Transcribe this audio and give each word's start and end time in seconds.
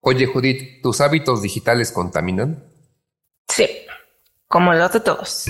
Oye, 0.00 0.26
Judith, 0.26 0.82
¿tus 0.82 1.00
hábitos 1.00 1.40
digitales 1.40 1.90
contaminan? 1.90 2.62
Sí, 3.48 3.66
como 4.46 4.74
los 4.74 4.92
de 4.92 5.00
todos. 5.00 5.46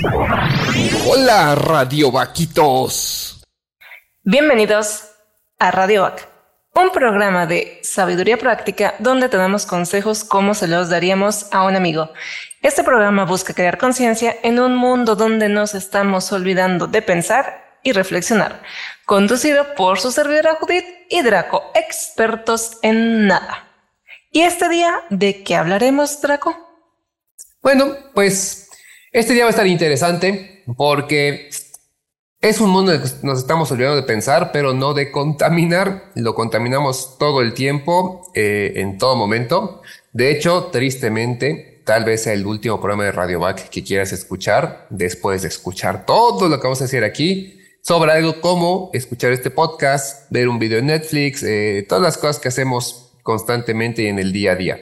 Hola, 1.09 1.57
Radio 1.57 2.13
Vaquitos. 2.13 3.45
Bienvenidos 4.23 5.11
a 5.59 5.73
Radio 5.73 6.03
Vac, 6.03 6.29
un 6.75 6.91
programa 6.91 7.47
de 7.47 7.81
sabiduría 7.83 8.39
práctica 8.39 8.95
donde 9.01 9.29
te 9.29 9.37
damos 9.37 9.67
consejos 9.67 10.23
como 10.23 10.55
se 10.55 10.69
los 10.69 10.89
daríamos 10.89 11.53
a 11.53 11.65
un 11.65 11.75
amigo. 11.75 12.11
Este 12.63 12.85
programa 12.85 13.25
busca 13.25 13.55
crear 13.55 13.77
conciencia 13.77 14.37
en 14.45 14.61
un 14.61 14.77
mundo 14.77 15.17
donde 15.17 15.49
nos 15.49 15.75
estamos 15.75 16.31
olvidando 16.31 16.87
de 16.87 17.03
pensar 17.03 17.64
y 17.85 17.93
reflexionar. 17.93 18.63
Conducido 19.07 19.75
por 19.77 20.01
su 20.01 20.11
servidora 20.11 20.57
Judith 20.61 20.87
y 21.11 21.23
Draco, 21.23 21.63
expertos 21.75 22.79
en 22.83 23.29
nada. 23.29 23.69
¿Y 24.33 24.41
este 24.41 24.69
día 24.69 24.93
de 25.11 25.45
qué 25.45 25.55
hablaremos, 25.55 26.21
Draco? 26.21 26.57
Bueno, 27.63 27.95
pues 28.15 28.69
este 29.13 29.33
día 29.35 29.45
va 29.45 29.49
a 29.49 29.51
estar 29.51 29.67
interesante 29.67 30.65
porque 30.77 31.51
es 32.41 32.61
un 32.61 32.71
mundo 32.71 32.93
que 32.93 33.09
nos 33.23 33.39
estamos 33.39 33.71
olvidando 33.71 33.97
de 33.97 34.03
pensar, 34.03 34.51
pero 34.53 34.75
no 34.75 34.93
de 34.93 35.11
contaminar. 35.11 36.11
Lo 36.15 36.35
contaminamos 36.35 37.17
todo 37.19 37.41
el 37.41 37.55
tiempo, 37.55 38.31
eh, 38.35 38.73
en 38.77 38.99
todo 38.99 39.17
momento. 39.17 39.83
De 40.13 40.31
hecho, 40.31 40.65
tristemente, 40.73 41.83
tal 41.85 42.05
vez 42.05 42.25
sea 42.25 42.33
el 42.33 42.45
último 42.45 42.79
programa 42.81 43.05
de 43.05 43.13
Radio 43.13 43.41
Back 43.41 43.69
que 43.69 43.83
quieras 43.83 44.13
escuchar 44.13 44.87
después 44.91 45.43
de 45.43 45.49
escuchar 45.49 46.05
todo 46.05 46.49
lo 46.49 46.59
que 46.59 46.67
vamos 46.67 46.83
a 46.83 46.85
hacer 46.85 47.05
aquí 47.05 47.64
sobre 47.85 48.13
algo 48.13 48.41
como 48.41 48.89
escuchar 48.95 49.33
este 49.33 49.51
podcast, 49.51 50.31
ver 50.31 50.49
un 50.49 50.59
video 50.59 50.79
en 50.79 50.87
Netflix, 50.87 51.43
eh, 51.43 51.85
todas 51.87 52.03
las 52.03 52.17
cosas 52.17 52.39
que 52.39 52.49
hacemos 52.49 53.13
constantemente 53.23 54.09
en 54.09 54.19
el 54.19 54.33
día 54.33 54.53
a 54.53 54.57
día. 54.57 54.81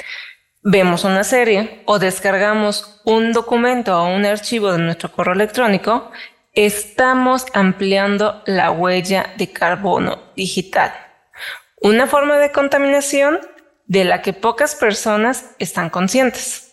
vemos 0.62 1.04
una 1.04 1.26
serie 1.26 1.82
o 1.84 2.00
descargamos 2.00 3.02
un 3.04 3.34
documento 3.34 4.02
o 4.02 4.16
un 4.16 4.26
archivo 4.26 4.72
de 4.72 4.78
nuestro 4.78 5.12
correo 5.12 5.34
electrónico, 5.34 6.12
estamos 6.54 7.46
ampliando 7.54 8.42
la 8.46 8.72
huella 8.72 9.34
de 9.38 9.52
carbono 9.52 10.32
digital. 10.38 10.94
Una 11.82 12.08
forma 12.08 12.38
de 12.38 12.54
contaminación 12.54 13.40
de 13.86 14.06
la 14.06 14.22
que 14.22 14.32
pocas 14.32 14.76
personas 14.76 15.44
están 15.60 15.90
conscientes. 15.90 16.72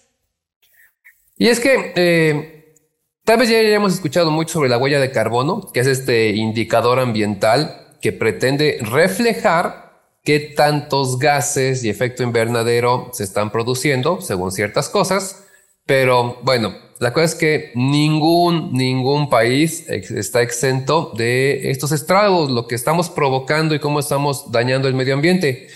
Y 1.36 1.48
es 1.48 1.58
que 1.58 1.92
eh, 1.96 2.76
tal 3.24 3.40
vez 3.40 3.48
ya 3.48 3.58
hayamos 3.58 3.94
escuchado 3.94 4.30
mucho 4.30 4.52
sobre 4.52 4.68
la 4.68 4.78
huella 4.78 5.00
de 5.00 5.10
carbono, 5.10 5.72
que 5.72 5.80
es 5.80 5.88
este 5.88 6.28
indicador 6.28 7.00
ambiental 7.00 7.96
que 8.00 8.12
pretende 8.12 8.78
reflejar 8.80 9.85
qué 10.26 10.40
tantos 10.40 11.20
gases 11.20 11.84
y 11.84 11.88
efecto 11.88 12.24
invernadero 12.24 13.10
se 13.12 13.22
están 13.22 13.50
produciendo 13.52 14.20
según 14.20 14.50
ciertas 14.50 14.90
cosas. 14.90 15.44
Pero 15.86 16.38
bueno, 16.42 16.74
la 16.98 17.12
cosa 17.12 17.26
es 17.26 17.34
que 17.36 17.70
ningún, 17.76 18.72
ningún 18.72 19.30
país 19.30 19.88
está 19.88 20.42
exento 20.42 21.12
de 21.16 21.70
estos 21.70 21.92
estragos, 21.92 22.50
lo 22.50 22.66
que 22.66 22.74
estamos 22.74 23.08
provocando 23.08 23.74
y 23.74 23.78
cómo 23.78 24.00
estamos 24.00 24.50
dañando 24.50 24.88
el 24.88 24.94
medio 24.94 25.14
ambiente. 25.14 25.68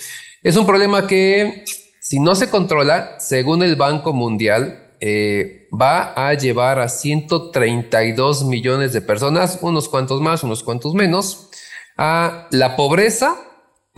Es 0.43 0.57
un 0.57 0.67
problema 0.67 1.07
que 1.07 1.65
si 2.01 2.19
no 2.19 2.35
se 2.35 2.51
controla, 2.51 3.21
según 3.21 3.63
el 3.63 3.77
Banco 3.77 4.13
Mundial, 4.13 4.95
eh, 4.99 5.69
va 5.71 6.13
a 6.17 6.35
llevar 6.35 6.81
a 6.81 6.89
132 6.89 8.45
millones 8.45 8.93
de 8.93 9.01
personas, 9.01 9.61
unos 9.63 9.89
cuantos 9.89 10.21
más, 10.21 10.43
unos 10.43 10.65
cuantos 10.65 10.95
menos, 10.95 11.51
a 11.97 12.49
la 12.51 12.75
pobreza 12.75 13.47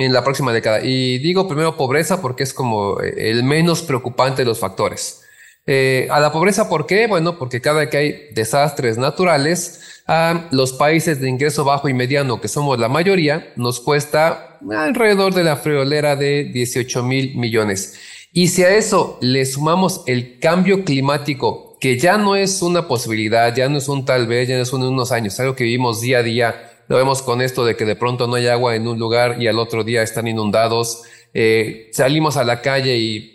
en 0.04 0.12
la 0.12 0.24
próxima 0.24 0.52
década. 0.52 0.80
Y 0.82 1.18
digo 1.18 1.48
primero 1.48 1.76
pobreza 1.76 2.20
porque 2.20 2.42
es 2.42 2.52
como 2.52 3.00
eh, 3.00 3.30
el 3.30 3.44
menos 3.44 3.82
preocupante 3.82 4.42
de 4.42 4.46
los 4.46 4.58
factores. 4.58 5.22
Eh, 5.66 6.08
a 6.10 6.18
la 6.18 6.32
pobreza, 6.32 6.68
¿por 6.68 6.86
qué? 6.86 7.06
Bueno, 7.06 7.38
porque 7.38 7.60
cada 7.60 7.80
vez 7.80 7.88
que 7.88 7.96
hay 7.96 8.28
desastres 8.34 8.98
naturales, 8.98 10.02
a 10.06 10.48
los 10.50 10.72
países 10.72 11.20
de 11.20 11.28
ingreso 11.28 11.64
bajo 11.64 11.88
y 11.88 11.94
mediano, 11.94 12.40
que 12.40 12.48
somos 12.48 12.78
la 12.78 12.88
mayoría, 12.88 13.52
nos 13.56 13.80
cuesta 13.80 14.58
alrededor 14.70 15.34
de 15.34 15.44
la 15.44 15.56
friolera 15.56 16.16
de 16.16 16.44
18 16.44 17.02
mil 17.04 17.36
millones. 17.36 17.94
Y 18.32 18.48
si 18.48 18.64
a 18.64 18.74
eso 18.74 19.18
le 19.20 19.44
sumamos 19.44 20.02
el 20.06 20.38
cambio 20.40 20.84
climático, 20.84 21.76
que 21.80 21.98
ya 21.98 22.16
no 22.16 22.36
es 22.36 22.62
una 22.62 22.88
posibilidad, 22.88 23.54
ya 23.54 23.68
no 23.68 23.78
es 23.78 23.88
un 23.88 24.04
tal 24.04 24.26
vez, 24.26 24.48
ya 24.48 24.56
no 24.56 24.62
es 24.62 24.72
unos 24.72 25.12
años, 25.12 25.38
algo 25.38 25.54
que 25.54 25.64
vivimos 25.64 26.00
día 26.00 26.18
a 26.18 26.22
día, 26.22 26.71
lo 26.88 26.96
vemos 26.96 27.22
con 27.22 27.40
esto 27.40 27.64
de 27.64 27.76
que 27.76 27.84
de 27.84 27.96
pronto 27.96 28.26
no 28.26 28.34
hay 28.34 28.48
agua 28.48 28.76
en 28.76 28.86
un 28.86 28.98
lugar 28.98 29.40
y 29.40 29.48
al 29.48 29.58
otro 29.58 29.84
día 29.84 30.02
están 30.02 30.26
inundados. 30.28 31.02
Eh, 31.34 31.88
salimos 31.92 32.36
a 32.36 32.44
la 32.44 32.60
calle 32.60 32.96
y 32.98 33.32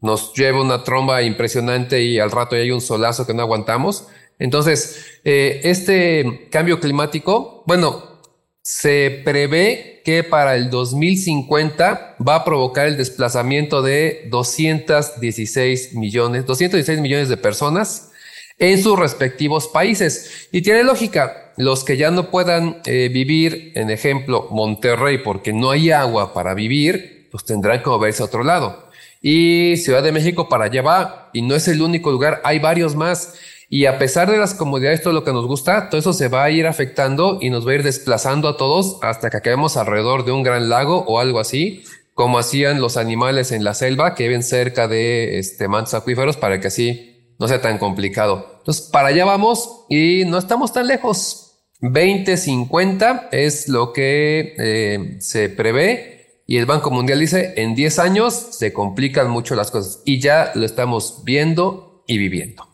nos 0.00 0.32
lleva 0.34 0.62
una 0.62 0.84
tromba 0.84 1.22
impresionante 1.22 2.02
y 2.02 2.18
al 2.18 2.30
rato 2.30 2.56
hay 2.56 2.70
un 2.70 2.80
solazo 2.80 3.26
que 3.26 3.34
no 3.34 3.42
aguantamos. 3.42 4.06
Entonces, 4.38 5.20
eh, 5.24 5.60
este 5.64 6.48
cambio 6.50 6.80
climático, 6.80 7.64
bueno, 7.66 8.20
se 8.62 9.22
prevé 9.24 10.02
que 10.04 10.22
para 10.22 10.56
el 10.56 10.70
2050 10.70 12.16
va 12.26 12.34
a 12.36 12.44
provocar 12.44 12.86
el 12.86 12.96
desplazamiento 12.96 13.82
de 13.82 14.26
216 14.30 15.94
millones, 15.94 16.46
216 16.46 17.00
millones 17.00 17.28
de 17.28 17.36
personas 17.36 18.10
en 18.58 18.82
sus 18.82 18.98
respectivos 18.98 19.68
países. 19.68 20.48
Y 20.52 20.62
tiene 20.62 20.84
lógica, 20.84 21.52
los 21.56 21.84
que 21.84 21.96
ya 21.96 22.10
no 22.10 22.30
puedan 22.30 22.80
eh, 22.86 23.08
vivir, 23.12 23.72
en 23.74 23.90
ejemplo, 23.90 24.48
Monterrey, 24.50 25.18
porque 25.18 25.52
no 25.52 25.70
hay 25.70 25.90
agua 25.90 26.32
para 26.32 26.54
vivir, 26.54 27.28
pues 27.30 27.44
tendrán 27.44 27.82
que 27.82 27.90
moverse 27.90 28.22
a 28.22 28.26
otro 28.26 28.42
lado. 28.42 28.88
Y 29.20 29.76
Ciudad 29.78 30.02
de 30.02 30.12
México 30.12 30.48
para 30.48 30.66
allá 30.66 30.82
va, 30.82 31.30
y 31.32 31.42
no 31.42 31.54
es 31.54 31.68
el 31.68 31.80
único 31.80 32.10
lugar, 32.10 32.40
hay 32.44 32.58
varios 32.58 32.94
más. 32.94 33.34
Y 33.70 33.86
a 33.86 33.98
pesar 33.98 34.30
de 34.30 34.36
las 34.36 34.54
comodidades, 34.54 35.02
todo 35.02 35.14
lo 35.14 35.24
que 35.24 35.32
nos 35.32 35.46
gusta, 35.46 35.88
todo 35.88 35.98
eso 35.98 36.12
se 36.12 36.28
va 36.28 36.44
a 36.44 36.50
ir 36.50 36.66
afectando 36.66 37.38
y 37.40 37.50
nos 37.50 37.66
va 37.66 37.72
a 37.72 37.74
ir 37.76 37.82
desplazando 37.82 38.48
a 38.48 38.56
todos 38.56 38.98
hasta 39.02 39.30
que 39.30 39.38
acabemos 39.38 39.76
alrededor 39.76 40.24
de 40.24 40.32
un 40.32 40.42
gran 40.42 40.68
lago 40.68 41.04
o 41.08 41.18
algo 41.18 41.40
así, 41.40 41.82
como 42.12 42.38
hacían 42.38 42.80
los 42.80 42.96
animales 42.96 43.50
en 43.50 43.64
la 43.64 43.74
selva 43.74 44.14
que 44.14 44.24
viven 44.24 44.42
cerca 44.42 44.86
de 44.86 45.38
este, 45.38 45.66
mantos 45.66 45.94
acuíferos 45.94 46.36
para 46.36 46.60
que 46.60 46.68
así 46.68 47.13
no 47.38 47.48
sea 47.48 47.60
tan 47.60 47.78
complicado. 47.78 48.56
Entonces, 48.58 48.88
para 48.90 49.08
allá 49.08 49.24
vamos 49.24 49.84
y 49.88 50.24
no 50.26 50.38
estamos 50.38 50.72
tan 50.72 50.86
lejos. 50.86 51.44
2050 51.80 53.28
es 53.32 53.68
lo 53.68 53.92
que 53.92 54.54
eh, 54.58 55.16
se 55.20 55.50
prevé 55.50 56.42
y 56.46 56.56
el 56.56 56.66
Banco 56.66 56.90
Mundial 56.90 57.20
dice 57.20 57.54
en 57.56 57.74
10 57.74 57.98
años 57.98 58.34
se 58.34 58.72
complican 58.72 59.30
mucho 59.30 59.54
las 59.54 59.70
cosas 59.70 60.00
y 60.04 60.20
ya 60.20 60.52
lo 60.54 60.64
estamos 60.64 61.22
viendo 61.24 62.04
y 62.06 62.18
viviendo. 62.18 62.68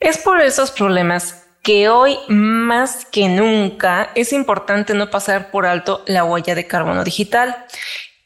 Es 0.00 0.18
por 0.18 0.40
esos 0.40 0.70
problemas 0.70 1.46
que 1.62 1.88
hoy 1.88 2.16
más 2.28 3.04
que 3.06 3.28
nunca 3.28 4.10
es 4.14 4.32
importante 4.32 4.94
no 4.94 5.10
pasar 5.10 5.50
por 5.50 5.66
alto 5.66 6.04
la 6.06 6.24
huella 6.24 6.54
de 6.54 6.66
carbono 6.68 7.02
digital, 7.02 7.66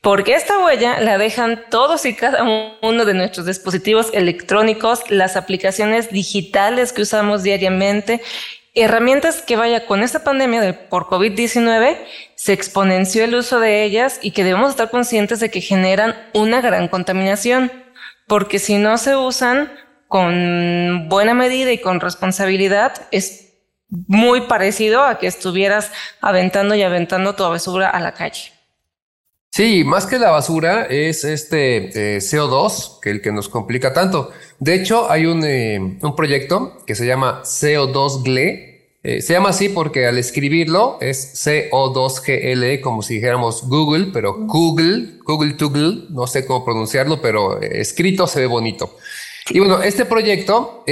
porque 0.00 0.35
esta 0.35 0.58
huella 0.64 1.00
la 1.00 1.19
dejan 1.19 1.64
todos 1.70 2.06
y 2.06 2.14
cada 2.14 2.43
uno 2.82 3.05
de 3.05 3.14
nuestros 3.14 3.47
dispositivos 3.47 4.11
electrónicos, 4.14 5.02
las 5.11 5.37
aplicaciones 5.37 6.11
digitales 6.11 6.93
que 6.93 7.02
usamos 7.02 7.43
diariamente, 7.43 8.23
herramientas 8.75 9.43
que 9.43 9.56
vaya 9.56 9.87
con 9.87 10.02
esta 10.02 10.25
pandemia 10.25 10.62
de, 10.62 10.73
por 10.73 11.06
COVID-19, 11.06 11.99
se 12.35 12.52
exponenció 12.52 13.25
el 13.25 13.35
uso 13.35 13.61
de 13.61 13.85
ellas 13.85 14.19
y 14.23 14.31
que 14.31 14.44
debemos 14.44 14.70
estar 14.70 14.91
conscientes 14.91 15.41
de 15.41 15.50
que 15.50 15.61
generan 15.61 16.17
una 16.32 16.62
gran 16.62 16.88
contaminación, 16.88 17.70
porque 18.26 18.58
si 18.58 18.79
no 18.79 18.96
se 18.96 19.17
usan, 19.17 19.70
con 20.11 21.08
buena 21.08 21.35
medida 21.35 21.70
y 21.70 21.79
con 21.79 22.00
responsabilidad 22.00 23.06
es 23.12 23.53
muy 23.88 24.41
parecido 24.41 25.05
a 25.05 25.20
que 25.20 25.29
estuvieras 25.29 25.93
aventando 26.20 26.75
y 26.75 26.82
aventando 26.82 27.37
tu 27.37 27.44
basura 27.44 27.88
a 27.88 28.00
la 28.00 28.12
calle. 28.12 28.59
Sí, 29.52 29.82
más 29.82 30.06
que 30.06 30.20
la 30.20 30.31
basura 30.31 30.85
es 30.85 31.25
este 31.25 32.14
eh, 32.14 32.19
CO2 32.19 33.00
que 33.00 33.11
el 33.11 33.20
que 33.20 33.32
nos 33.32 33.49
complica 33.49 33.93
tanto. 33.93 34.31
De 34.61 34.75
hecho, 34.75 35.11
hay 35.11 35.26
un, 35.26 35.44
eh, 35.44 35.99
un 36.00 36.14
proyecto 36.14 36.79
que 36.87 36.94
se 36.94 37.05
llama 37.05 37.43
CO2GLE. 37.43 38.69
Eh, 39.02 39.23
se 39.23 39.32
llama 39.32 39.49
así 39.49 39.69
porque 39.69 40.06
al 40.06 40.19
escribirlo 40.19 40.99
es 41.00 41.35
CO2GLE, 41.44 42.81
como 42.81 43.02
si 43.02 43.14
dijéramos 43.14 43.67
Google, 43.67 44.11
pero 44.12 44.37
Google, 44.47 45.19
Google 45.25 45.55
to 45.55 45.70
Google, 45.70 46.05
no 46.11 46.29
sé 46.29 46.46
cómo 46.46 46.64
pronunciarlo, 46.64 47.20
pero 47.20 47.61
escrito 47.61 48.29
se 48.29 48.41
ve 48.41 48.46
bonito. 48.46 48.96
Y 49.49 49.58
bueno, 49.58 49.82
este 49.82 50.05
proyecto 50.05 50.85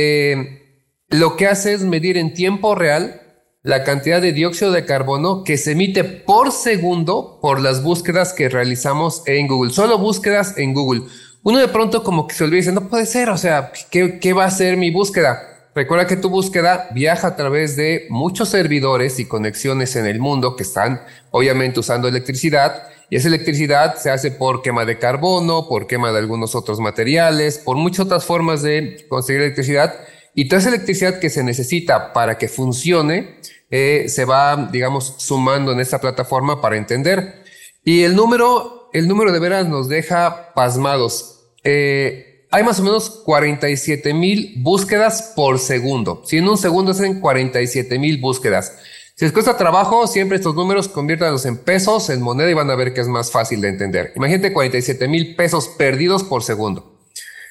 lo 1.11 1.37
que 1.37 1.47
hace 1.47 1.75
es 1.75 1.83
medir 1.83 2.17
en 2.17 2.35
tiempo 2.35 2.75
real 2.75 3.28
la 3.69 3.85
cantidad 3.85 4.23
de 4.23 4.33
dióxido 4.33 4.73
de 4.73 4.87
carbono 4.87 5.45
que 5.45 5.59
se 5.59 5.73
emite 5.73 6.03
por 6.03 6.53
segundo 6.53 7.39
por 7.43 7.61
las 7.61 7.83
búsquedas 7.83 8.33
que 8.33 8.49
realizamos 8.49 9.23
en 9.27 9.47
Google. 9.47 9.75
Solo 9.75 9.99
búsquedas 9.99 10.57
en 10.57 10.73
Google. 10.73 11.03
Uno 11.43 11.59
de 11.59 11.69
pronto 11.69 12.03
como 12.03 12.27
que 12.27 12.35
se 12.35 12.45
olvida, 12.45 12.61
dice, 12.61 12.73
no 12.73 12.89
puede 12.89 13.05
ser, 13.05 13.29
o 13.29 13.37
sea, 13.37 13.71
¿qué, 13.91 14.21
¿qué 14.21 14.33
va 14.33 14.47
a 14.47 14.51
ser 14.51 14.79
mi 14.79 14.91
búsqueda? 14.91 15.43
Recuerda 15.75 16.07
que 16.07 16.17
tu 16.17 16.31
búsqueda 16.31 16.89
viaja 16.95 17.29
a 17.29 17.37
través 17.37 17.77
de 17.77 18.07
muchos 18.09 18.49
servidores 18.49 19.21
y 19.21 19.27
conexiones 19.27 19.97
en 19.97 20.07
el 20.07 20.19
mundo 20.19 20.57
que 20.57 20.63
están 20.63 21.03
obviamente 21.31 21.79
usando 21.79 22.09
electricidad 22.09 22.85
y 23.11 23.17
esa 23.17 23.29
electricidad 23.29 23.97
se 23.97 24.11
hace 24.11 24.31
por 24.31 24.63
quema 24.63 24.87
de 24.87 24.99
carbono, 24.99 25.69
por 25.69 25.87
quema 25.87 26.11
de 26.11 26.21
algunos 26.21 26.55
otros 26.55 26.81
materiales, 26.81 27.59
por 27.59 27.77
muchas 27.77 28.07
otras 28.07 28.25
formas 28.25 28.63
de 28.63 29.05
conseguir 29.11 29.43
electricidad. 29.43 29.95
Y 30.39 30.47
toda 30.47 30.61
esa 30.61 30.69
electricidad 30.69 31.19
que 31.19 31.31
se 31.31 31.43
necesita 31.43 32.13
para 32.13 32.39
que 32.39 32.47
funcione 32.47 33.41
eh, 33.73 34.05
se 34.07 34.25
va, 34.25 34.69
digamos, 34.71 35.17
sumando 35.19 35.73
en 35.73 35.81
esta 35.81 36.01
plataforma 36.01 36.61
para 36.61 36.77
entender. 36.77 37.43
Y 37.83 38.05
el 38.05 38.15
número, 38.15 38.89
el 38.93 39.09
número 39.09 39.33
de 39.33 39.41
veras 39.41 39.69
nos 39.69 39.89
deja 39.89 40.55
pasmados. 40.55 41.51
Eh, 41.65 42.47
hay 42.53 42.63
más 42.63 42.79
o 42.79 42.85
menos 42.85 43.11
47 43.25 44.15
mil 44.15 44.55
búsquedas 44.59 45.33
por 45.35 45.59
segundo. 45.59 46.23
Si 46.25 46.37
en 46.37 46.49
un 46.49 46.57
segundo 46.57 46.93
hacen 46.93 47.19
47 47.19 47.99
mil 47.99 48.19
búsquedas. 48.19 48.79
Si 49.17 49.25
les 49.25 49.33
cuesta 49.33 49.57
trabajo, 49.57 50.07
siempre 50.07 50.37
estos 50.37 50.55
números 50.55 50.87
conviértanlos 50.87 51.47
en 51.47 51.57
pesos, 51.57 52.11
en 52.11 52.23
moneda 52.23 52.49
y 52.49 52.55
van 52.55 52.71
a 52.71 52.77
ver 52.77 52.95
que 52.95 53.01
es 53.01 53.09
más 53.09 53.33
fácil 53.33 53.61
de 53.61 53.71
entender. 53.71 54.13
Imagínate 54.15 54.53
47 54.53 55.09
mil 55.09 55.35
pesos 55.35 55.67
perdidos 55.67 56.23
por 56.23 56.45
segundo. 56.45 56.98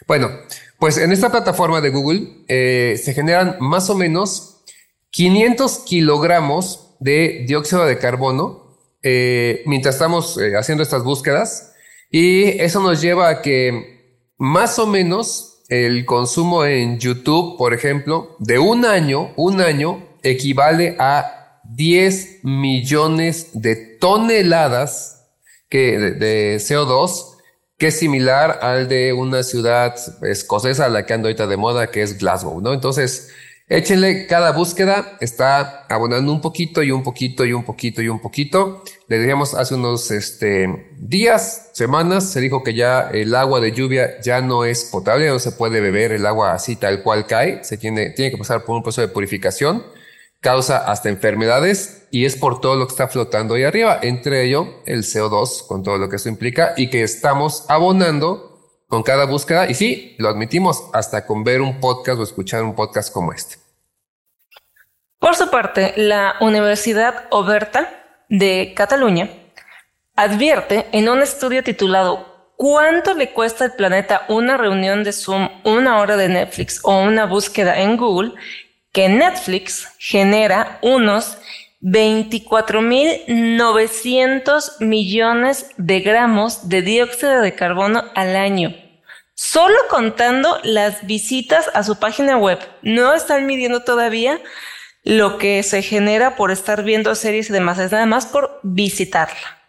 Bueno, 0.07 0.31
pues 0.79 0.97
en 0.97 1.11
esta 1.11 1.29
plataforma 1.29 1.81
de 1.81 1.89
Google 1.89 2.45
eh, 2.47 2.99
se 3.03 3.13
generan 3.13 3.57
más 3.59 3.89
o 3.89 3.95
menos 3.95 4.63
500 5.11 5.79
kilogramos 5.79 6.95
de 6.99 7.45
dióxido 7.47 7.85
de 7.85 7.97
carbono 7.97 8.77
eh, 9.03 9.63
mientras 9.65 9.95
estamos 9.95 10.37
eh, 10.37 10.55
haciendo 10.55 10.83
estas 10.83 11.03
búsquedas. 11.03 11.73
Y 12.09 12.59
eso 12.61 12.81
nos 12.81 13.01
lleva 13.01 13.29
a 13.29 13.41
que 13.41 14.31
más 14.37 14.79
o 14.79 14.87
menos 14.87 15.63
el 15.69 16.05
consumo 16.05 16.63
en 16.63 16.99
YouTube, 16.99 17.57
por 17.57 17.73
ejemplo, 17.73 18.35
de 18.39 18.59
un 18.59 18.85
año, 18.85 19.33
un 19.35 19.59
año 19.61 20.07
equivale 20.23 20.95
a 20.99 21.61
10 21.65 22.43
millones 22.43 23.49
de 23.53 23.75
toneladas 23.75 25.27
que, 25.69 25.97
de, 25.99 26.55
CO2, 26.57 27.36
que 27.77 27.87
es 27.87 27.99
similar 27.99 28.59
al 28.61 28.87
de 28.87 29.13
una 29.13 29.43
ciudad 29.43 29.95
escocesa, 30.23 30.89
la 30.89 31.05
que 31.05 31.13
anda 31.13 31.27
ahorita 31.27 31.47
de 31.47 31.57
moda, 31.57 31.91
que 31.91 32.01
es 32.01 32.17
Glasgow, 32.17 32.59
¿no? 32.59 32.73
Entonces, 32.73 33.29
échenle 33.69 34.25
cada 34.27 34.51
búsqueda, 34.51 35.17
está 35.19 35.85
abonando 35.87 36.31
un 36.31 36.41
poquito 36.41 36.81
y 36.81 36.91
un 36.91 37.03
poquito 37.03 37.45
y 37.45 37.53
un 37.53 37.63
poquito 37.63 38.01
y 38.01 38.09
un 38.09 38.19
poquito. 38.19 38.83
Le 39.07 39.19
decíamos 39.19 39.53
hace 39.53 39.75
unos 39.75 40.09
este, 40.09 40.89
días, 40.97 41.69
semanas, 41.73 42.31
se 42.31 42.41
dijo 42.41 42.63
que 42.63 42.73
ya 42.73 43.09
el 43.11 43.35
agua 43.35 43.59
de 43.59 43.71
lluvia 43.71 44.19
ya 44.21 44.41
no 44.41 44.65
es 44.65 44.85
potable, 44.85 45.27
no 45.27 45.37
se 45.37 45.51
puede 45.51 45.79
beber 45.79 46.11
el 46.13 46.25
agua 46.25 46.53
así 46.53 46.77
tal 46.77 47.03
cual 47.03 47.27
cae, 47.27 47.63
se 47.63 47.77
tiene, 47.77 48.09
tiene 48.09 48.31
que 48.31 48.37
pasar 48.37 48.63
por 48.63 48.75
un 48.75 48.83
proceso 48.83 49.01
de 49.01 49.09
purificación 49.09 49.83
causa 50.39 50.89
hasta 50.89 51.09
enfermedades 51.09 52.07
y 52.11 52.25
es 52.25 52.35
por 52.35 52.61
todo 52.61 52.75
lo 52.75 52.87
que 52.87 52.91
está 52.91 53.07
flotando 53.07 53.55
ahí 53.55 53.63
arriba, 53.63 53.99
entre 54.01 54.45
ello 54.45 54.81
el 54.85 55.03
CO2 55.03 55.67
con 55.67 55.83
todo 55.83 55.97
lo 55.97 56.09
que 56.09 56.17
eso 56.17 56.29
implica 56.29 56.73
y 56.77 56.89
que 56.89 57.03
estamos 57.03 57.65
abonando 57.69 58.83
con 58.87 59.03
cada 59.03 59.25
búsqueda 59.25 59.69
y 59.69 59.73
sí, 59.73 60.15
lo 60.17 60.29
admitimos 60.29 60.89
hasta 60.93 61.25
con 61.25 61.43
ver 61.43 61.61
un 61.61 61.79
podcast 61.79 62.19
o 62.19 62.23
escuchar 62.23 62.63
un 62.63 62.75
podcast 62.75 63.11
como 63.11 63.33
este. 63.33 63.55
Por 65.19 65.35
su 65.35 65.49
parte, 65.49 65.93
la 65.97 66.35
Universidad 66.41 67.25
Oberta 67.31 67.89
de 68.29 68.73
Cataluña 68.75 69.29
advierte 70.15 70.87
en 70.91 71.09
un 71.09 71.21
estudio 71.21 71.63
titulado 71.63 72.37
¿Cuánto 72.55 73.13
le 73.13 73.33
cuesta 73.33 73.65
al 73.65 73.73
planeta 73.73 74.25
una 74.29 74.57
reunión 74.57 75.03
de 75.03 75.13
Zoom, 75.13 75.47
una 75.63 75.99
hora 75.99 76.17
de 76.17 76.27
Netflix 76.27 76.79
o 76.83 77.01
una 77.01 77.25
búsqueda 77.25 77.79
en 77.79 77.97
Google? 77.97 78.33
Que 78.97 79.07
Netflix 79.09 79.87
genera 79.99 80.79
unos 80.81 81.37
24.900 81.83 84.79
millones 84.79 85.67
de 85.77 85.99
gramos 85.99 86.67
de 86.67 86.81
dióxido 86.81 87.41
de 87.41 87.53
carbono 87.53 88.05
al 88.15 88.35
año. 88.35 88.75
Solo 89.35 89.75
contando 89.91 90.57
las 90.63 91.05
visitas 91.05 91.69
a 91.75 91.83
su 91.83 91.99
página 91.99 92.39
web. 92.39 92.57
No 92.81 93.13
están 93.13 93.45
midiendo 93.45 93.83
todavía 93.83 94.41
lo 95.03 95.37
que 95.37 95.61
se 95.61 95.83
genera 95.83 96.35
por 96.35 96.49
estar 96.49 96.83
viendo 96.83 97.13
series 97.13 97.51
y 97.51 97.53
demás. 97.53 97.77
Es 97.77 97.91
nada 97.91 98.07
más 98.07 98.25
por 98.25 98.59
visitarla. 98.63 99.59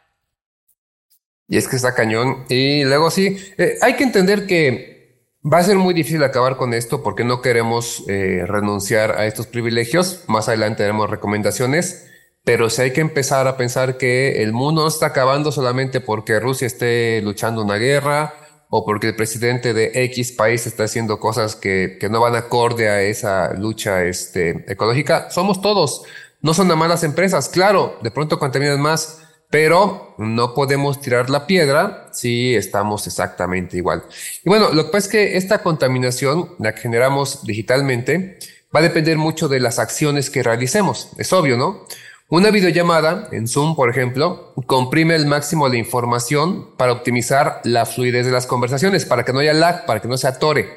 Y 1.48 1.58
es 1.58 1.68
que 1.68 1.76
está 1.76 1.94
cañón. 1.94 2.46
Y 2.48 2.82
luego 2.84 3.10
sí, 3.10 3.36
eh, 3.58 3.74
hay 3.82 3.96
que 3.96 4.04
entender 4.04 4.46
que 4.46 4.97
Va 5.44 5.58
a 5.58 5.62
ser 5.62 5.76
muy 5.76 5.94
difícil 5.94 6.22
acabar 6.24 6.56
con 6.56 6.74
esto 6.74 7.02
porque 7.02 7.22
no 7.22 7.40
queremos 7.40 8.02
eh, 8.08 8.42
renunciar 8.44 9.12
a 9.18 9.26
estos 9.26 9.46
privilegios. 9.46 10.24
Más 10.26 10.48
adelante 10.48 10.82
haremos 10.82 11.08
recomendaciones, 11.08 12.08
pero 12.44 12.68
si 12.70 12.82
hay 12.82 12.92
que 12.92 13.00
empezar 13.00 13.46
a 13.46 13.56
pensar 13.56 13.98
que 13.98 14.42
el 14.42 14.52
mundo 14.52 14.82
no 14.82 14.88
está 14.88 15.06
acabando 15.06 15.52
solamente 15.52 16.00
porque 16.00 16.40
Rusia 16.40 16.66
esté 16.66 17.22
luchando 17.22 17.62
una 17.62 17.76
guerra 17.76 18.34
o 18.68 18.84
porque 18.84 19.08
el 19.08 19.16
presidente 19.16 19.74
de 19.74 19.92
X 20.06 20.32
país 20.32 20.66
está 20.66 20.84
haciendo 20.84 21.20
cosas 21.20 21.54
que, 21.54 21.98
que 22.00 22.08
no 22.08 22.20
van 22.20 22.34
acorde 22.34 22.88
a 22.88 23.02
esa 23.02 23.54
lucha 23.54 24.04
este, 24.04 24.64
ecológica. 24.70 25.30
Somos 25.30 25.62
todos. 25.62 26.02
No 26.42 26.52
son 26.52 26.66
nada 26.66 26.80
malas 26.80 27.04
empresas. 27.04 27.48
Claro, 27.48 27.96
de 28.02 28.10
pronto 28.10 28.40
contaminan 28.40 28.80
más 28.80 29.27
pero 29.50 30.14
no 30.18 30.54
podemos 30.54 31.00
tirar 31.00 31.30
la 31.30 31.46
piedra 31.46 32.08
si 32.12 32.54
estamos 32.54 33.06
exactamente 33.06 33.76
igual. 33.76 34.04
Y 34.44 34.48
bueno, 34.48 34.70
lo 34.72 34.86
que 34.86 34.92
pasa 34.92 35.06
es 35.06 35.08
que 35.08 35.36
esta 35.36 35.62
contaminación, 35.62 36.50
la 36.58 36.74
que 36.74 36.82
generamos 36.82 37.44
digitalmente, 37.44 38.38
va 38.74 38.80
a 38.80 38.82
depender 38.82 39.16
mucho 39.16 39.48
de 39.48 39.60
las 39.60 39.78
acciones 39.78 40.30
que 40.30 40.42
realicemos. 40.42 41.10
Es 41.16 41.32
obvio, 41.32 41.56
¿no? 41.56 41.86
Una 42.30 42.50
videollamada 42.50 43.28
en 43.32 43.48
Zoom, 43.48 43.74
por 43.74 43.88
ejemplo, 43.88 44.52
comprime 44.66 45.14
el 45.14 45.24
máximo 45.24 45.70
de 45.70 45.78
información 45.78 46.76
para 46.76 46.92
optimizar 46.92 47.62
la 47.64 47.86
fluidez 47.86 48.26
de 48.26 48.32
las 48.32 48.46
conversaciones, 48.46 49.06
para 49.06 49.24
que 49.24 49.32
no 49.32 49.38
haya 49.38 49.54
lag, 49.54 49.86
para 49.86 50.00
que 50.00 50.08
no 50.08 50.18
se 50.18 50.28
atore. 50.28 50.68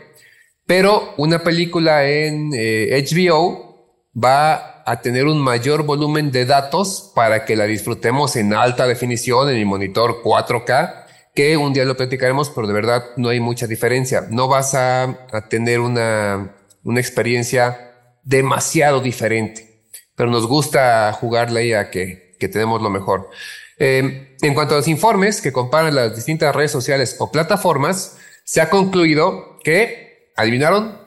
Pero 0.65 1.13
una 1.17 1.43
película 1.43 2.07
en 2.07 2.51
HBO 2.51 3.99
eh, 4.13 4.70
a 4.85 5.01
tener 5.01 5.25
un 5.25 5.39
mayor 5.39 5.83
volumen 5.83 6.31
de 6.31 6.45
datos 6.45 7.11
para 7.15 7.45
que 7.45 7.55
la 7.55 7.65
disfrutemos 7.65 8.35
en 8.35 8.53
alta 8.53 8.87
definición 8.87 9.49
en 9.49 9.55
mi 9.55 9.65
monitor 9.65 10.21
4K, 10.23 11.05
que 11.33 11.57
un 11.57 11.73
día 11.73 11.85
lo 11.85 11.95
platicaremos, 11.97 12.49
pero 12.49 12.67
de 12.67 12.73
verdad 12.73 13.03
no 13.17 13.29
hay 13.29 13.39
mucha 13.39 13.67
diferencia. 13.67 14.27
No 14.29 14.47
vas 14.47 14.73
a, 14.75 15.27
tener 15.49 15.79
una, 15.79 16.55
una, 16.83 16.99
experiencia 16.99 17.93
demasiado 18.23 18.99
diferente, 18.99 19.85
pero 20.15 20.29
nos 20.29 20.47
gusta 20.47 21.11
jugarle 21.13 21.75
a 21.75 21.89
que, 21.89 22.35
que 22.39 22.47
tenemos 22.49 22.81
lo 22.81 22.89
mejor. 22.89 23.29
Eh, 23.77 24.37
en 24.41 24.53
cuanto 24.53 24.75
a 24.75 24.77
los 24.77 24.87
informes 24.87 25.41
que 25.41 25.51
comparan 25.51 25.95
las 25.95 26.15
distintas 26.15 26.55
redes 26.55 26.71
sociales 26.71 27.15
o 27.19 27.31
plataformas, 27.31 28.17
se 28.43 28.61
ha 28.61 28.69
concluido 28.69 29.57
que, 29.63 30.31
adivinaron, 30.35 30.99